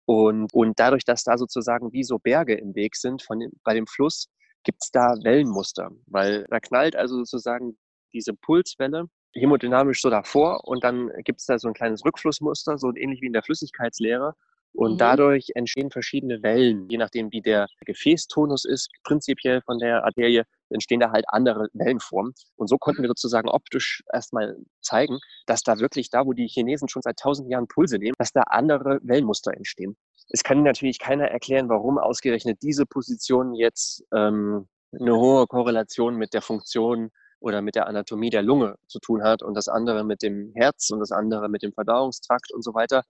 Und, 0.07 0.53
und 0.53 0.79
dadurch, 0.79 1.05
dass 1.05 1.25
da 1.25 1.39
sozusagen 1.39 1.93
wie 1.93 2.05
so 2.05 2.19
Berge 2.19 2.55
im 2.55 2.75
Weg 2.75 2.97
sind 2.97 3.23
von 3.23 3.41
dem, 3.41 3.53
bei 3.63 3.75
dem 3.75 3.87
Fluss, 3.87 4.29
gibt 4.63 4.83
es 4.83 4.91
da 4.91 5.15
Wellenmuster, 5.23 5.91
weil 6.07 6.45
da 6.51 6.61
knallt 6.61 6.97
also 6.97 7.17
sozusagen 7.17 7.79
diese 8.13 8.35
Pulswelle 8.35 9.09
hemodynamisch 9.35 10.01
so 10.01 10.11
davor 10.11 10.67
und 10.67 10.85
dann 10.85 11.11
gibt 11.25 11.41
es 11.41 11.47
da 11.47 11.59
so 11.59 11.69
ein 11.69 11.75
kleines 11.75 12.05
Rückflussmuster, 12.05 12.79
so 12.79 12.93
ähnlich 12.95 13.21
wie 13.21 13.27
in 13.27 13.33
der 13.33 13.43
Flüssigkeitslehre. 13.43 14.35
Und 14.75 14.95
mhm. 14.95 14.99
dadurch 14.99 15.50
entstehen 15.54 15.90
verschiedene 15.90 16.43
Wellen, 16.43 16.88
je 16.88 16.99
nachdem, 16.99 17.31
wie 17.31 17.40
der 17.40 17.69
Gefäßtonus 17.87 18.64
ist, 18.64 18.90
prinzipiell 19.04 19.62
von 19.62 19.78
der 19.78 20.04
Arterie, 20.04 20.43
entstehen 20.71 21.00
da 21.00 21.12
halt 21.12 21.25
andere 21.28 21.69
Wellenformen. 21.73 22.35
Und 22.57 22.69
so 22.69 22.76
konnten 22.76 23.02
wir 23.02 23.09
sozusagen 23.09 23.49
optisch 23.49 24.02
erstmal 24.12 24.57
zeigen, 24.81 25.19
dass 25.47 25.62
da 25.62 25.78
wirklich 25.78 26.11
da, 26.11 26.26
wo 26.26 26.33
die 26.33 26.49
Chinesen 26.49 26.88
schon 26.88 27.02
seit 27.02 27.19
tausend 27.19 27.49
Jahren 27.50 27.69
Pulse 27.69 27.99
nehmen, 27.99 28.14
dass 28.19 28.33
da 28.33 28.43
andere 28.43 28.99
Wellenmuster 29.02 29.54
entstehen. 29.54 29.97
Es 30.31 30.43
kann 30.43 30.62
natürlich 30.62 30.99
keiner 30.99 31.28
erklären, 31.28 31.69
warum 31.69 31.99
ausgerechnet 31.99 32.62
diese 32.62 32.87
Position 32.87 33.54
jetzt 33.54 34.04
ähm, 34.12 34.66
eine 34.93 35.16
hohe 35.16 35.47
Korrelation 35.47 36.16
mit 36.16 36.35
der 36.35 36.43
Funktion 36.43 37.11
oder 37.40 37.61
mit 37.62 37.75
der 37.75 37.87
Anatomie 37.87 38.31
der 38.31 38.43
Lunge 38.43 38.76
zu 38.87 38.99
tun 38.99 39.23
hat 39.23 39.43
und 39.43 39.54
das 39.54 39.69
andere 39.69 40.02
mit 40.02 40.23
dem 40.23 40.52
Herz 40.54 40.90
und 40.90 41.00
das 41.00 41.12
andere 41.12 41.49
mit 41.49 41.62
dem 41.62 41.73
Verdauungstrakt 41.73 42.52
und 42.52 42.64
so 42.64 42.75
weiter. 42.75 43.04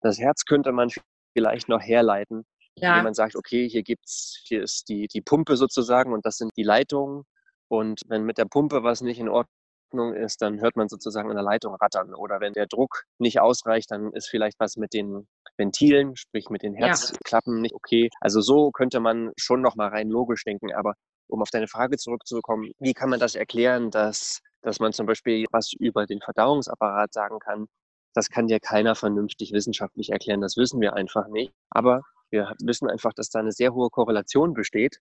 Das 0.00 0.18
Herz 0.18 0.44
könnte 0.44 0.72
man 0.72 0.90
vielleicht 1.32 1.68
noch 1.68 1.80
herleiten, 1.80 2.44
ja. 2.76 2.90
indem 2.90 3.04
man 3.04 3.14
sagt, 3.14 3.36
okay, 3.36 3.68
hier 3.68 3.82
gibt's, 3.82 4.42
hier 4.44 4.62
ist 4.62 4.88
die, 4.88 5.08
die 5.08 5.20
Pumpe 5.20 5.56
sozusagen 5.56 6.12
und 6.12 6.24
das 6.24 6.36
sind 6.36 6.52
die 6.56 6.62
Leitungen. 6.62 7.24
Und 7.68 8.00
wenn 8.08 8.24
mit 8.24 8.38
der 8.38 8.46
Pumpe 8.46 8.82
was 8.82 9.02
nicht 9.02 9.18
in 9.18 9.28
Ordnung 9.28 10.14
ist, 10.14 10.40
dann 10.42 10.60
hört 10.60 10.76
man 10.76 10.88
sozusagen 10.88 11.28
an 11.28 11.36
der 11.36 11.44
Leitung 11.44 11.74
rattern. 11.74 12.14
Oder 12.14 12.40
wenn 12.40 12.52
der 12.54 12.66
Druck 12.66 13.04
nicht 13.18 13.40
ausreicht, 13.40 13.90
dann 13.90 14.12
ist 14.12 14.28
vielleicht 14.28 14.58
was 14.58 14.76
mit 14.76 14.92
den 14.94 15.26
Ventilen, 15.56 16.16
sprich 16.16 16.48
mit 16.50 16.62
den 16.62 16.74
Herzklappen 16.74 17.56
ja. 17.56 17.62
nicht 17.62 17.74
okay. 17.74 18.08
Also 18.20 18.40
so 18.40 18.70
könnte 18.70 19.00
man 19.00 19.32
schon 19.36 19.60
noch 19.60 19.76
mal 19.76 19.88
rein 19.88 20.08
logisch 20.08 20.44
denken. 20.44 20.72
Aber 20.72 20.94
um 21.28 21.42
auf 21.42 21.50
deine 21.50 21.68
Frage 21.68 21.98
zurückzukommen, 21.98 22.72
wie 22.78 22.94
kann 22.94 23.10
man 23.10 23.20
das 23.20 23.34
erklären, 23.34 23.90
dass, 23.90 24.40
dass 24.62 24.80
man 24.80 24.92
zum 24.92 25.06
Beispiel 25.06 25.44
was 25.52 25.72
über 25.78 26.06
den 26.06 26.20
Verdauungsapparat 26.20 27.12
sagen 27.12 27.38
kann, 27.38 27.66
das 28.14 28.30
kann 28.30 28.46
dir 28.46 28.60
keiner 28.60 28.94
vernünftig 28.94 29.52
wissenschaftlich 29.52 30.10
erklären. 30.10 30.40
Das 30.40 30.56
wissen 30.56 30.80
wir 30.80 30.94
einfach 30.94 31.28
nicht. 31.28 31.52
Aber 31.70 32.02
wir 32.30 32.52
wissen 32.62 32.90
einfach, 32.90 33.12
dass 33.12 33.30
da 33.30 33.38
eine 33.38 33.52
sehr 33.52 33.74
hohe 33.74 33.90
Korrelation 33.90 34.54
besteht, 34.54 35.00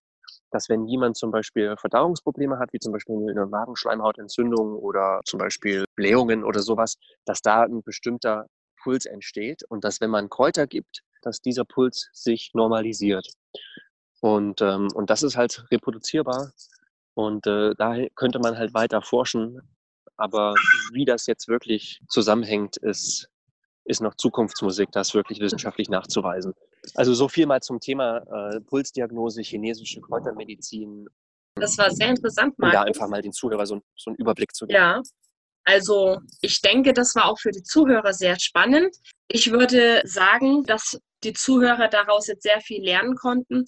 dass 0.52 0.70
wenn 0.70 0.86
jemand 0.86 1.18
zum 1.18 1.32
Beispiel 1.32 1.76
Verdauungsprobleme 1.78 2.60
hat, 2.60 2.72
wie 2.74 2.80
zum 2.80 2.94
Beispiel 2.94 3.16
eine 3.30 3.46
Magenschleimhautentzündung 3.46 4.76
oder 4.76 5.22
zum 5.26 5.40
Beispiel 5.40 5.86
Blähungen 5.96 6.44
oder 6.44 6.62
sowas, 6.62 6.98
dass 7.26 7.42
da 7.42 7.64
ein 7.64 7.84
bestimmter 7.84 8.48
Puls 8.82 9.06
entsteht 9.06 9.64
und 9.70 9.84
dass 9.84 10.00
wenn 10.00 10.10
man 10.10 10.30
Kräuter 10.30 10.68
gibt, 10.68 11.02
dass 11.22 11.42
dieser 11.42 11.66
Puls 11.66 12.10
sich 12.14 12.52
normalisiert. 12.54 13.28
Und, 14.22 14.62
ähm, 14.62 14.88
und 14.94 15.10
das 15.10 15.24
ist 15.24 15.36
halt 15.36 15.66
reproduzierbar. 15.72 16.54
Und 17.14 17.48
äh, 17.48 17.74
da 17.76 17.98
könnte 18.16 18.40
man 18.40 18.58
halt 18.58 18.74
weiter 18.74 19.02
forschen, 19.02 19.62
aber 20.18 20.56
wie 20.92 21.06
das 21.06 21.28
jetzt 21.28 21.48
wirklich 21.48 22.02
zusammenhängt, 22.10 22.78
ist, 22.78 23.30
ist 23.86 24.02
noch 24.02 24.16
Zukunftsmusik, 24.16 24.92
das 24.92 25.14
wirklich 25.14 25.40
wissenschaftlich 25.40 25.90
nachzuweisen. 25.90 26.54
Also 26.96 27.14
so 27.14 27.28
viel 27.28 27.46
mal 27.46 27.62
zum 27.62 27.80
Thema 27.80 28.18
äh, 28.18 28.60
Pulsdiagnose, 28.62 29.42
chinesische 29.42 30.02
Kräutermedizin. 30.02 31.08
Das 31.56 31.78
war 31.78 31.92
sehr 31.92 32.10
interessant, 32.10 32.58
Markus. 32.58 32.76
Um 32.78 32.82
da 32.82 32.88
einfach 32.88 33.08
mal 33.08 33.22
den 33.22 33.32
Zuhörer 33.32 33.66
so, 33.66 33.82
so 33.96 34.12
einen 34.12 34.18
Überblick 34.18 34.54
zu 34.54 34.68
geben. 34.68 34.78
Ja, 34.78 35.02
also 35.64 36.20
ich 36.42 36.62
denke, 36.62 36.94
das 36.94 37.14
war 37.16 37.26
auch 37.26 37.40
für 37.40 37.52
die 37.52 37.64
Zuhörer 37.64 38.14
sehr 38.14 38.40
spannend. 38.40 38.96
Ich 39.28 39.52
würde 39.52 40.02
sagen, 40.06 40.64
dass 40.64 40.98
die 41.24 41.34
Zuhörer 41.34 41.90
daraus 41.90 42.28
jetzt 42.28 42.44
sehr 42.44 42.62
viel 42.62 42.84
lernen 42.84 43.16
konnten. 43.16 43.66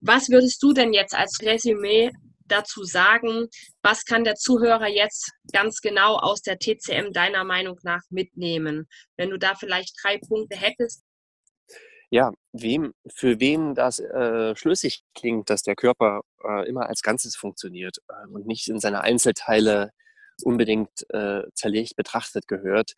Was 0.00 0.28
würdest 0.28 0.62
du 0.62 0.72
denn 0.72 0.92
jetzt 0.92 1.14
als 1.14 1.38
Resümee 1.42 2.10
dazu 2.48 2.84
sagen, 2.84 3.48
was 3.82 4.04
kann 4.04 4.24
der 4.24 4.34
Zuhörer 4.34 4.88
jetzt 4.88 5.32
ganz 5.52 5.80
genau 5.80 6.16
aus 6.16 6.42
der 6.42 6.58
TCM 6.58 7.12
deiner 7.12 7.44
Meinung 7.44 7.78
nach 7.82 8.02
mitnehmen? 8.10 8.88
Wenn 9.16 9.30
du 9.30 9.38
da 9.38 9.54
vielleicht 9.54 9.94
drei 10.02 10.18
Punkte 10.18 10.56
hättest. 10.56 11.02
Ja, 12.10 12.32
wem, 12.52 12.94
für 13.12 13.40
wen 13.40 13.74
das 13.74 13.98
äh, 13.98 14.54
schlüssig 14.54 15.02
klingt, 15.14 15.50
dass 15.50 15.62
der 15.62 15.74
Körper 15.74 16.20
äh, 16.44 16.68
immer 16.68 16.88
als 16.88 17.02
Ganzes 17.02 17.34
funktioniert 17.36 17.98
äh, 18.08 18.28
und 18.28 18.46
nicht 18.46 18.68
in 18.68 18.78
seine 18.78 19.00
Einzelteile 19.00 19.90
unbedingt 20.44 21.04
äh, 21.10 21.42
zerlegt 21.54 21.96
betrachtet 21.96 22.46
gehört, 22.46 22.92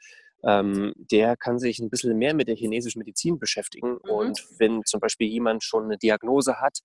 ähm, 0.45 0.93
der 0.97 1.37
kann 1.37 1.59
sich 1.59 1.79
ein 1.79 1.91
bisschen 1.91 2.17
mehr 2.17 2.35
mit 2.35 2.49
der 2.49 2.57
chinesischen 2.57 2.99
Medizin 2.99 3.39
beschäftigen. 3.39 3.93
Mhm. 3.93 4.11
Und 4.11 4.45
wenn 4.59 4.85
zum 4.85 5.01
Beispiel 5.01 5.29
jemand 5.29 5.65
schon 5.65 5.85
eine 5.85 5.99
Diagnose 5.99 6.61
hat, 6.61 6.81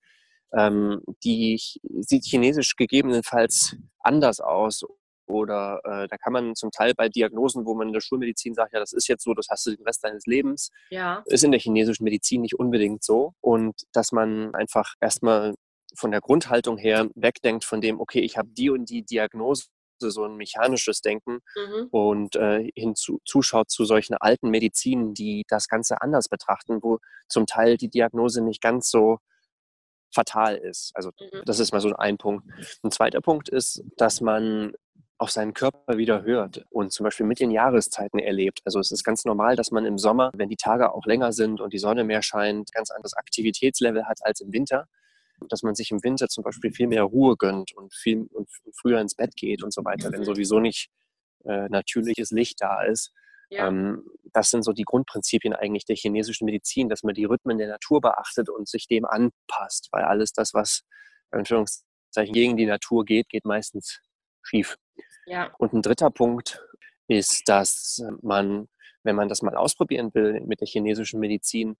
ähm, 0.52 1.02
die 1.24 1.60
sieht 2.00 2.24
chinesisch 2.24 2.76
gegebenenfalls 2.76 3.76
anders 4.00 4.40
aus. 4.40 4.84
Oder 5.26 5.80
äh, 5.84 6.06
da 6.06 6.18
kann 6.18 6.34
man 6.34 6.54
zum 6.54 6.70
Teil 6.70 6.92
bei 6.94 7.08
Diagnosen, 7.08 7.64
wo 7.64 7.74
man 7.74 7.88
in 7.88 7.94
der 7.94 8.02
Schulmedizin 8.02 8.54
sagt, 8.54 8.74
ja, 8.74 8.78
das 8.78 8.92
ist 8.92 9.08
jetzt 9.08 9.24
so, 9.24 9.32
das 9.32 9.46
hast 9.48 9.64
du 9.66 9.74
den 9.74 9.84
Rest 9.84 10.04
deines 10.04 10.26
Lebens, 10.26 10.70
ja. 10.90 11.22
ist 11.26 11.44
in 11.44 11.50
der 11.50 11.60
chinesischen 11.60 12.04
Medizin 12.04 12.42
nicht 12.42 12.58
unbedingt 12.58 13.02
so. 13.02 13.32
Und 13.40 13.74
dass 13.92 14.12
man 14.12 14.54
einfach 14.54 14.94
erstmal 15.00 15.54
von 15.96 16.10
der 16.10 16.20
Grundhaltung 16.20 16.76
her 16.76 17.08
wegdenkt 17.14 17.64
von 17.64 17.80
dem, 17.80 18.00
okay, 18.00 18.20
ich 18.20 18.36
habe 18.36 18.48
die 18.50 18.68
und 18.70 18.90
die 18.90 19.02
Diagnose, 19.02 19.64
so 20.00 20.24
ein 20.24 20.36
mechanisches 20.36 21.00
Denken 21.00 21.38
mhm. 21.56 21.88
und 21.90 22.36
äh, 22.36 22.68
hinzu, 22.74 23.20
zuschaut 23.24 23.70
zu 23.70 23.84
solchen 23.84 24.14
alten 24.14 24.50
Medizinen, 24.50 25.14
die 25.14 25.44
das 25.48 25.68
Ganze 25.68 26.02
anders 26.02 26.28
betrachten, 26.28 26.82
wo 26.82 26.98
zum 27.28 27.46
Teil 27.46 27.76
die 27.78 27.88
Diagnose 27.88 28.42
nicht 28.42 28.60
ganz 28.60 28.90
so 28.90 29.18
fatal 30.14 30.56
ist. 30.56 30.92
Also 30.94 31.10
mhm. 31.18 31.42
das 31.44 31.58
ist 31.58 31.72
mal 31.72 31.80
so 31.80 31.94
ein 31.94 32.16
Punkt. 32.16 32.46
Ein 32.82 32.90
zweiter 32.90 33.20
Punkt 33.20 33.48
ist, 33.48 33.82
dass 33.96 34.20
man 34.20 34.72
auf 35.18 35.30
seinen 35.30 35.54
Körper 35.54 35.96
wieder 35.96 36.22
hört 36.24 36.64
und 36.70 36.92
zum 36.92 37.04
Beispiel 37.04 37.26
mit 37.26 37.40
den 37.40 37.50
Jahreszeiten 37.50 38.18
erlebt. 38.18 38.60
Also 38.64 38.80
es 38.80 38.90
ist 38.90 39.04
ganz 39.04 39.24
normal, 39.24 39.56
dass 39.56 39.70
man 39.70 39.84
im 39.86 39.96
Sommer, 39.96 40.30
wenn 40.34 40.48
die 40.48 40.56
Tage 40.56 40.92
auch 40.92 41.06
länger 41.06 41.32
sind 41.32 41.60
und 41.60 41.72
die 41.72 41.78
Sonne 41.78 42.04
mehr 42.04 42.22
scheint, 42.22 42.72
ganz 42.72 42.90
anderes 42.90 43.14
Aktivitätslevel 43.14 44.06
hat 44.06 44.18
als 44.22 44.40
im 44.40 44.52
Winter. 44.52 44.86
Dass 45.48 45.62
man 45.62 45.74
sich 45.74 45.90
im 45.90 46.02
Winter 46.02 46.28
zum 46.28 46.44
Beispiel 46.44 46.72
viel 46.72 46.86
mehr 46.86 47.02
Ruhe 47.02 47.36
gönnt 47.36 47.72
und 47.74 47.92
viel 47.92 48.26
und 48.32 48.48
früher 48.72 49.00
ins 49.00 49.14
Bett 49.14 49.36
geht 49.36 49.62
und 49.62 49.72
so 49.72 49.84
weiter, 49.84 50.10
wenn 50.12 50.20
mhm. 50.20 50.24
sowieso 50.24 50.60
nicht 50.60 50.90
äh, 51.44 51.68
natürliches 51.68 52.30
Licht 52.30 52.60
da 52.60 52.82
ist. 52.82 53.12
Ja. 53.50 53.68
Ähm, 53.68 54.04
das 54.32 54.50
sind 54.50 54.64
so 54.64 54.72
die 54.72 54.84
Grundprinzipien 54.84 55.54
eigentlich 55.54 55.84
der 55.84 55.96
chinesischen 55.96 56.44
Medizin, 56.44 56.88
dass 56.88 57.02
man 57.02 57.14
die 57.14 57.24
Rhythmen 57.24 57.58
der 57.58 57.68
Natur 57.68 58.00
beachtet 58.00 58.48
und 58.48 58.68
sich 58.68 58.88
dem 58.88 59.04
anpasst, 59.04 59.88
weil 59.92 60.04
alles 60.04 60.32
das, 60.32 60.54
was 60.54 60.82
Anführungszeichen 61.30 62.32
gegen 62.32 62.56
die 62.56 62.66
Natur 62.66 63.04
geht, 63.04 63.28
geht 63.28 63.44
meistens 63.44 64.00
schief. 64.42 64.76
Ja. 65.26 65.52
Und 65.58 65.72
ein 65.72 65.82
dritter 65.82 66.10
Punkt 66.10 66.60
ist, 67.08 67.48
dass 67.48 68.02
man, 68.22 68.68
wenn 69.02 69.16
man 69.16 69.28
das 69.28 69.42
mal 69.42 69.56
ausprobieren 69.56 70.12
will 70.14 70.40
mit 70.40 70.60
der 70.60 70.68
chinesischen 70.68 71.20
Medizin, 71.20 71.76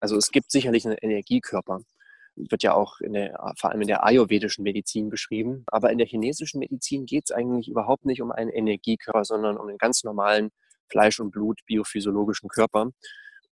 also 0.00 0.16
es 0.16 0.30
gibt 0.30 0.50
sicherlich 0.50 0.84
einen 0.84 0.98
Energiekörper. 1.00 1.80
wird 2.34 2.62
ja 2.62 2.74
auch 2.74 2.98
der, 3.00 3.38
vor 3.58 3.70
allem 3.70 3.82
in 3.82 3.88
der 3.88 4.04
ayurvedischen 4.04 4.64
Medizin 4.64 5.10
beschrieben. 5.10 5.64
Aber 5.66 5.92
in 5.92 5.98
der 5.98 6.06
chinesischen 6.06 6.58
Medizin 6.58 7.06
geht 7.06 7.24
es 7.26 7.30
eigentlich 7.30 7.68
überhaupt 7.68 8.04
nicht 8.04 8.22
um 8.22 8.32
einen 8.32 8.50
Energiekörper, 8.50 9.24
sondern 9.24 9.58
um 9.58 9.68
einen 9.68 9.78
ganz 9.78 10.02
normalen 10.02 10.50
Fleisch- 10.92 11.20
und 11.20 11.30
Blut 11.30 11.60
biophysiologischen 11.66 12.48
Körper. 12.48 12.90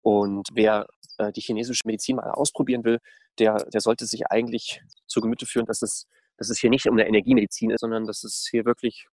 Und 0.01 0.47
wer 0.53 0.87
äh, 1.17 1.31
die 1.31 1.41
chinesische 1.41 1.83
Medizin 1.85 2.15
mal 2.17 2.31
ausprobieren 2.31 2.83
will, 2.83 2.99
der, 3.39 3.57
der 3.73 3.81
sollte 3.81 4.05
sich 4.05 4.27
eigentlich 4.27 4.81
zu 5.07 5.21
Gemüte 5.21 5.45
führen, 5.45 5.65
dass 5.65 5.81
es, 5.81 6.07
dass 6.37 6.49
es 6.49 6.59
hier 6.59 6.69
nicht 6.69 6.87
um 6.87 6.93
eine 6.93 7.07
Energiemedizin 7.07 7.71
ist, 7.71 7.81
sondern 7.81 8.05
dass 8.05 8.23
es 8.23 8.47
hier 8.49 8.65
wirklich 8.65 9.07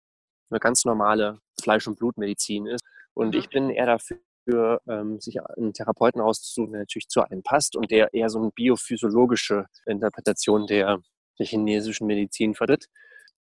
eine 0.50 0.60
ganz 0.60 0.84
normale 0.84 1.38
Fleisch- 1.60 1.86
und 1.86 1.98
Blutmedizin 1.98 2.66
ist. 2.66 2.84
Und 3.14 3.34
mhm. 3.34 3.40
ich 3.40 3.48
bin 3.48 3.70
eher 3.70 3.86
dafür, 3.86 4.80
ähm, 4.88 5.20
sich 5.20 5.40
einen 5.42 5.72
Therapeuten 5.72 6.20
auszusuchen, 6.20 6.72
der 6.72 6.82
natürlich 6.82 7.08
zu 7.08 7.22
einem 7.22 7.42
passt 7.42 7.76
und 7.76 7.90
der 7.90 8.12
eher 8.14 8.30
so 8.30 8.38
eine 8.38 8.50
biophysiologische 8.50 9.66
Interpretation 9.86 10.66
der, 10.66 11.00
der 11.38 11.46
chinesischen 11.46 12.06
Medizin 12.06 12.54
vertritt. 12.54 12.86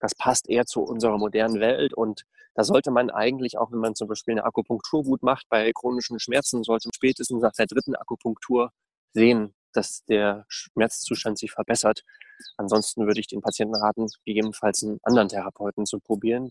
Das 0.00 0.14
passt 0.14 0.48
eher 0.48 0.66
zu 0.66 0.82
unserer 0.82 1.18
modernen 1.18 1.60
Welt 1.60 1.94
und 1.94 2.24
da 2.56 2.64
sollte 2.64 2.90
man 2.90 3.10
eigentlich, 3.10 3.58
auch 3.58 3.70
wenn 3.70 3.80
man 3.80 3.94
zum 3.94 4.08
Beispiel 4.08 4.32
eine 4.32 4.44
Akupunktur 4.44 5.04
gut 5.04 5.22
macht, 5.22 5.46
bei 5.50 5.70
chronischen 5.72 6.18
Schmerzen, 6.18 6.64
sollte 6.64 6.88
man 6.88 6.94
spätestens 6.94 7.42
nach 7.42 7.52
der 7.52 7.66
dritten 7.66 7.94
Akupunktur 7.94 8.72
sehen, 9.12 9.54
dass 9.72 10.04
der 10.06 10.46
Schmerzzustand 10.48 11.38
sich 11.38 11.52
verbessert. 11.52 12.02
Ansonsten 12.56 13.06
würde 13.06 13.20
ich 13.20 13.26
den 13.26 13.42
Patienten 13.42 13.76
raten, 13.76 14.06
gegebenenfalls 14.24 14.82
einen 14.82 15.00
anderen 15.02 15.28
Therapeuten 15.28 15.84
zu 15.84 16.00
probieren, 16.00 16.50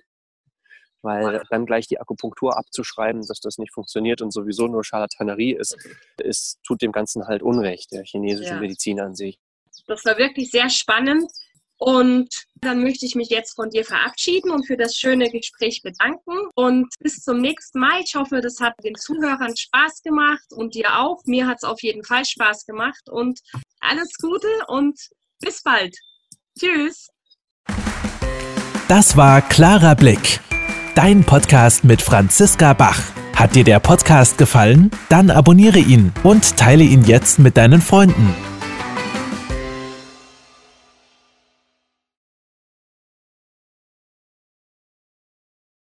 weil 1.02 1.42
dann 1.50 1.66
gleich 1.66 1.88
die 1.88 2.00
Akupunktur 2.00 2.56
abzuschreiben, 2.56 3.26
dass 3.26 3.40
das 3.40 3.58
nicht 3.58 3.74
funktioniert 3.74 4.22
und 4.22 4.32
sowieso 4.32 4.68
nur 4.68 4.84
Charlatanerie 4.84 5.54
ist, 5.54 5.76
ist 6.20 6.60
tut 6.64 6.84
dem 6.84 6.92
Ganzen 6.92 7.28
halt 7.28 7.42
Unrecht, 7.42 7.92
der 7.92 8.04
chinesischen 8.04 8.56
ja. 8.56 8.60
Medizin 8.60 9.00
an 9.00 9.16
sich. 9.16 9.40
Das 9.88 10.06
war 10.06 10.18
wirklich 10.20 10.52
sehr 10.52 10.70
spannend. 10.70 11.32
Und 11.78 12.46
dann 12.62 12.82
möchte 12.82 13.06
ich 13.06 13.16
mich 13.16 13.30
jetzt 13.30 13.56
von 13.56 13.70
dir 13.70 13.84
verabschieden 13.84 14.52
und 14.52 14.66
für 14.66 14.78
das 14.78 14.96
schöne 14.96 15.30
Gespräch 15.30 15.82
bedanken. 15.84 16.34
Und 16.56 16.88
bis 17.00 17.22
zum 17.22 17.42
nächsten 17.42 17.80
Mal. 17.80 18.02
Ich 18.04 18.16
hoffe, 18.16 18.42
das 18.42 18.60
hat 18.60 18.74
den 18.84 18.96
Zuhörern 18.96 19.56
Spaß 19.56 20.02
gemacht 20.04 20.46
und 20.52 20.76
dir 20.76 21.00
auch. 21.00 21.22
Mir 21.26 21.48
hat 21.48 21.58
es 21.58 21.64
auf 21.64 21.82
jeden 21.82 22.04
Fall 22.04 22.26
Spaß 22.26 22.66
gemacht. 22.66 23.10
Und 23.10 23.40
alles 23.82 24.14
Gute 24.22 24.48
und 24.68 25.00
bis 25.42 25.62
bald. 25.62 25.96
Tschüss. 26.58 27.10
Das 28.88 29.18
war 29.18 29.42
Klarer 29.42 29.96
Blick. 29.96 30.40
Dein 30.96 31.26
Podcast 31.26 31.84
mit 31.84 32.02
Franziska 32.02 32.74
Bach. 32.74 33.02
Hat 33.36 33.56
dir 33.56 33.66
der 33.66 33.82
Podcast 33.82 34.38
gefallen? 34.38 34.92
Dann 35.10 35.30
abonniere 35.30 35.80
ihn 35.80 36.14
und 36.24 36.56
teile 36.56 36.84
ihn 36.84 37.04
jetzt 37.04 37.38
mit 37.38 37.58
deinen 37.58 37.82
Freunden. 37.82 38.55